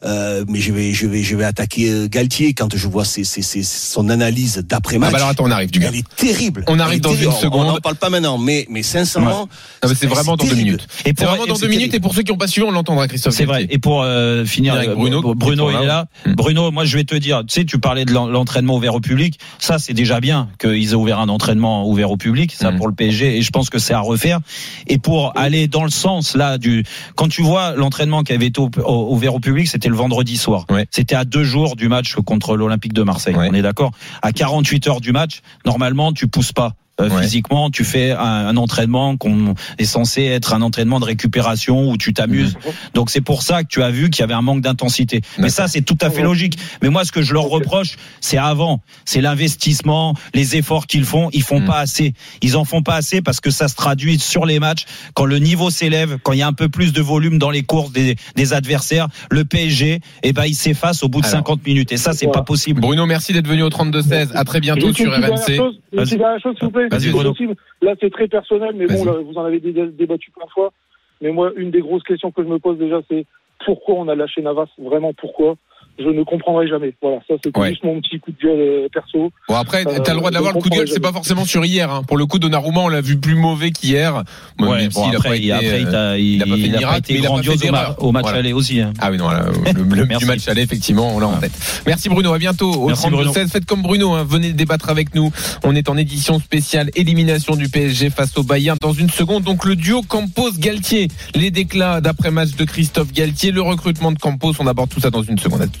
Euh, 0.04 0.44
mais 0.48 0.60
je 0.60 0.72
vais, 0.72 0.92
je 0.92 1.06
vais, 1.06 1.22
je 1.22 1.36
vais 1.36 1.44
attaquer 1.44 1.90
euh, 1.90 2.08
Galtier 2.08 2.54
quand 2.54 2.74
je 2.76 2.88
vois 2.88 3.04
ses, 3.04 3.24
ses, 3.24 3.42
ses- 3.42 3.62
son 3.62 4.08
analyse 4.08 4.64
d'après 4.66 4.96
Ah 4.96 5.00
match. 5.00 5.12
bah 5.12 5.16
alors 5.18 5.28
attends, 5.30 5.44
on 5.44 5.50
arrive 5.50 5.70
du 5.70 5.78
gars. 5.80 5.88
Elle 5.88 5.96
est 6.00 6.16
terrible. 6.16 6.64
On 6.68 6.78
arrive 6.78 7.00
dans 7.00 7.10
terrible. 7.10 7.32
une 7.32 7.38
seconde. 7.38 7.66
On 7.66 7.72
n'en 7.72 7.78
parle 7.80 7.96
pas 7.96 8.10
maintenant, 8.10 8.38
mais, 8.38 8.66
mais 8.70 8.82
sincèrement, 8.82 9.48
c'est 9.86 10.06
vraiment 10.06 10.36
dans 10.36 10.44
deux 10.44 10.50
terrible. 10.50 10.73
Minutes. 10.76 10.88
Et 11.04 11.12
pour- 11.12 11.26
vraiment 11.26 11.46
dans 11.46 11.54
deux 11.54 11.68
minutes 11.68 11.94
et 11.94 12.00
pour 12.00 12.14
ceux 12.14 12.22
qui 12.22 12.32
n'ont 12.32 12.38
pas 12.38 12.46
suivi, 12.46 12.66
on 12.66 12.70
l'entendra 12.70 13.08
Christophe. 13.08 13.34
C'est 13.34 13.44
vrai. 13.44 13.66
Et 13.70 13.78
pour 13.78 14.02
euh, 14.02 14.44
finir, 14.44 14.74
Avec 14.74 14.88
euh, 14.90 14.94
Bruno, 14.94 15.34
Bruno, 15.34 15.70
est 15.70 15.74
il 15.74 15.82
est 15.82 15.86
là. 15.86 16.06
Mm. 16.26 16.32
Bruno, 16.34 16.70
moi 16.70 16.84
je 16.84 16.96
vais 16.96 17.04
te 17.04 17.14
dire, 17.14 17.40
tu 17.46 17.54
sais, 17.60 17.64
tu 17.64 17.78
parlais 17.78 18.04
de 18.04 18.12
l'en- 18.12 18.26
l'entraînement 18.26 18.76
ouvert 18.76 18.94
au 18.94 19.00
public. 19.00 19.38
Ça, 19.58 19.78
c'est 19.78 19.94
déjà 19.94 20.20
bien 20.20 20.48
qu'ils 20.60 20.90
aient 20.92 20.94
ouvert 20.94 21.18
un 21.20 21.28
entraînement 21.28 21.88
ouvert 21.88 22.10
au 22.10 22.16
public. 22.16 22.52
Ça 22.52 22.70
Mm. 22.70 22.76
pour 22.76 22.88
le 22.88 22.94
PSG, 22.94 23.36
et 23.38 23.42
je 23.42 23.50
pense 23.50 23.70
que 23.70 23.78
c'est 23.78 23.94
à 23.94 24.00
refaire. 24.00 24.40
Et 24.86 24.98
pour 24.98 25.32
aller 25.36 25.68
dans 25.68 25.84
le 25.84 25.90
sens 25.90 26.34
là 26.36 26.58
du, 26.58 26.84
quand 27.16 27.28
tu 27.28 27.42
vois 27.42 27.74
l'entraînement 27.76 28.22
qui 28.22 28.32
avait 28.32 28.46
été 28.46 28.60
ouvert 28.60 29.34
au 29.34 29.40
public, 29.40 29.68
c'était 29.68 29.88
le 29.88 29.96
vendredi 29.96 30.36
soir. 30.36 30.64
Ouais. 30.70 30.86
C'était 30.90 31.14
à 31.14 31.24
deux 31.24 31.44
jours 31.44 31.76
du 31.76 31.88
match 31.88 32.14
contre 32.24 32.56
l'Olympique 32.56 32.92
de 32.92 33.02
Marseille. 33.02 33.34
Ouais. 33.34 33.48
On 33.50 33.54
est 33.54 33.62
d'accord? 33.62 33.90
À 34.22 34.32
48 34.32 34.88
heures 34.88 35.00
du 35.00 35.12
match, 35.12 35.40
normalement, 35.66 36.12
tu 36.12 36.26
pousses 36.28 36.52
pas. 36.52 36.72
Euh, 37.00 37.08
Ouais. 37.10 37.22
Physiquement, 37.22 37.70
tu 37.70 37.82
fais 37.84 38.12
un, 38.12 38.18
un 38.20 38.56
entraînement 38.56 39.16
qu'on 39.16 39.54
est 39.78 39.84
censé 39.84 40.22
être 40.24 40.54
un 40.54 40.62
entraînement 40.62 41.00
de 41.00 41.04
récupération 41.04 41.90
où 41.90 41.96
tu 41.96 42.14
t'amuses. 42.14 42.56
Donc 42.94 43.10
c'est 43.10 43.20
pour 43.20 43.42
ça 43.42 43.62
que 43.64 43.68
tu 43.68 43.82
as 43.82 43.90
vu 43.90 44.10
qu'il 44.10 44.20
y 44.20 44.22
avait 44.22 44.34
un 44.34 44.42
manque 44.42 44.60
d'intensité. 44.60 45.20
Mais 45.38 45.48
ça, 45.48 45.66
c'est 45.66 45.82
tout 45.82 45.98
à 46.00 46.10
fait 46.10 46.22
logique. 46.22 46.56
Mais 46.82 46.90
moi, 46.90 47.04
ce 47.04 47.10
que 47.10 47.20
je 47.20 47.34
leur 47.34 47.44
reproche, 47.44 47.96
c'est 48.20 48.38
avant, 48.38 48.80
c'est 49.04 49.20
l'investissement, 49.20 50.14
les 50.34 50.56
efforts 50.56 50.86
qu'ils 50.86 51.04
font. 51.04 51.30
Ils 51.32 51.42
font 51.42 51.60
Mm. 51.60 51.64
pas 51.66 51.78
assez. 51.78 52.14
Ils 52.42 52.56
en 52.56 52.64
font 52.64 52.82
pas 52.82 52.94
assez 52.94 53.22
parce 53.22 53.40
que 53.40 53.50
ça 53.50 53.68
se 53.68 53.74
traduit 53.74 54.18
sur 54.18 54.46
les 54.46 54.60
matchs 54.60 54.84
quand 55.14 55.24
le 55.24 55.38
niveau 55.38 55.70
s'élève, 55.70 56.18
quand 56.22 56.32
il 56.32 56.38
y 56.38 56.42
a 56.42 56.46
un 56.46 56.52
peu 56.52 56.68
plus 56.68 56.92
de 56.92 57.02
volume 57.02 57.38
dans 57.38 57.50
les 57.50 57.62
courses 57.62 57.92
des, 57.92 58.16
des 58.36 58.52
adversaires. 58.52 59.08
Le 59.30 59.44
PSG, 59.44 60.00
eh 60.22 60.32
ben, 60.32 60.44
il 60.46 60.54
s'efface 60.54 61.02
au 61.02 61.08
bout 61.08 61.20
de 61.20 61.26
Alors. 61.26 61.38
50 61.40 61.66
minutes. 61.66 61.92
Et 61.92 61.96
ça, 61.96 62.12
c'est 62.12 62.26
Voilà. 62.26 62.40
pas 62.40 62.44
possible. 62.44 62.80
Bruno, 62.80 63.04
merci 63.06 63.32
d'être 63.32 63.48
venu 63.48 63.62
au 63.62 63.68
32-16. 63.68 64.30
À 64.34 64.44
très 64.44 64.60
bientôt 64.60 64.92
sur 64.92 65.12
RMC. 65.12 65.56
chose, 65.56 65.74
Une 65.92 65.98
Vas-y. 65.98 66.04
petite 66.06 66.18
dernière 66.18 66.40
chose, 66.42 66.54
s'il 66.56 66.64
vous 66.66 66.70
plaît. 66.70 66.83
C'est 67.00 67.12
possible. 67.30 67.54
Là, 67.82 67.94
c'est 68.00 68.10
très 68.10 68.28
personnel, 68.28 68.74
mais 68.76 68.86
bon, 68.86 69.04
là, 69.04 69.12
vous 69.24 69.34
en 69.38 69.44
avez 69.44 69.60
dé- 69.60 69.72
débattu 69.88 70.30
plein 70.30 70.46
de 70.46 70.50
fois. 70.50 70.72
Mais 71.20 71.30
moi, 71.30 71.52
une 71.56 71.70
des 71.70 71.80
grosses 71.80 72.02
questions 72.02 72.30
que 72.32 72.42
je 72.42 72.48
me 72.48 72.58
pose 72.58 72.78
déjà, 72.78 73.00
c'est 73.10 73.24
pourquoi 73.64 73.94
on 73.96 74.08
a 74.08 74.14
lâché 74.14 74.42
Navas? 74.42 74.66
Vraiment, 74.78 75.12
pourquoi? 75.14 75.56
Je 75.98 76.08
ne 76.08 76.24
comprendrai 76.24 76.66
jamais. 76.66 76.92
Voilà, 77.00 77.18
ça, 77.28 77.34
c'était 77.42 77.56
Ouais. 77.58 77.70
juste 77.70 77.84
mon 77.84 78.00
petit 78.00 78.18
coup 78.18 78.32
de 78.32 78.36
gueule 78.42 78.58
euh, 78.58 78.88
perso. 78.92 79.30
Bon 79.48 79.54
après, 79.54 79.86
Euh, 79.86 79.98
t'as 80.04 80.12
le 80.12 80.18
droit 80.18 80.30
d'avoir 80.32 80.52
le 80.52 80.60
coup 80.60 80.68
de 80.68 80.74
gueule, 80.74 80.88
c'est 80.88 80.98
pas 80.98 81.12
forcément 81.12 81.44
sur 81.44 81.64
hier. 81.64 81.88
Hein. 81.90 82.02
Pour 82.08 82.16
le 82.16 82.26
coup, 82.26 82.40
Donnarumma, 82.40 82.80
on 82.80 82.88
l'a 82.88 83.00
vu 83.00 83.16
plus 83.16 83.36
mauvais 83.36 83.70
qu'hier. 83.70 84.24
Bon, 84.58 84.72
Ouais, 84.72 84.88
bon, 84.88 85.04
a 85.04 85.14
après, 85.14 85.28
pas 85.28 85.36
il, 85.36 85.42
été, 85.44 85.52
après, 85.52 85.80
il, 85.82 85.86
euh, 85.86 85.90
t'a- 85.92 86.18
il, 86.18 86.24
il 86.34 86.42
a 86.42 86.46
pas 86.46 86.50
fait 86.52 86.56
de 86.62 86.66
il 86.66 86.74
a 86.74 86.78
miracle, 86.78 86.98
été 86.98 87.12
mais 87.12 87.18
il 87.20 87.26
a 87.26 87.30
pas 87.30 87.42
fait 87.42 87.68
au, 87.68 87.72
ma- 87.72 87.96
au 88.00 88.12
match 88.12 88.22
Voilà. 88.24 88.38
aller 88.38 88.52
aussi. 88.52 88.80
hein. 88.80 88.92
Ah 89.00 89.10
oui, 89.12 89.18
non, 89.18 89.28
là, 89.28 89.44
le, 89.74 89.82
le 89.84 90.18
du 90.18 90.24
match 90.26 90.48
aller, 90.48 90.62
effectivement, 90.62 91.14
on 91.14 91.20
l'a 91.20 91.28
en 91.28 91.36
tête. 91.36 91.52
Merci 91.86 92.08
Bruno, 92.08 92.32
à 92.32 92.38
bientôt 92.38 92.72
au 92.72 92.86
Merci, 92.88 93.02
32 93.02 93.16
Bruno. 93.16 93.32
16. 93.32 93.50
Faites 93.52 93.64
comme 93.64 93.82
Bruno, 93.82 94.12
hein, 94.14 94.26
venez 94.28 94.52
débattre 94.52 94.88
avec 94.90 95.14
nous. 95.14 95.30
On 95.62 95.76
est 95.76 95.88
en 95.88 95.96
édition 95.96 96.40
spéciale 96.40 96.90
élimination 96.96 97.54
du 97.54 97.68
PSG 97.68 98.10
face 98.10 98.36
au 98.36 98.42
Bayern 98.42 98.78
dans 98.80 98.92
une 98.92 99.10
seconde. 99.10 99.44
Donc 99.44 99.64
le 99.64 99.76
duo 99.76 100.02
Campos-Galtier, 100.02 101.08
les 101.36 101.50
déclats 101.52 102.00
d'après-match 102.00 102.56
de 102.56 102.64
Christophe 102.64 103.12
Galtier, 103.12 103.52
le 103.52 103.62
recrutement 103.62 104.10
de 104.10 104.18
Campos, 104.18 104.54
on 104.58 104.66
aborde 104.66 104.90
tout 104.90 105.00
ça 105.00 105.10
dans 105.10 105.22
une 105.22 105.38
seconde. 105.38 105.62
À 105.62 105.66
tout. 105.68 105.80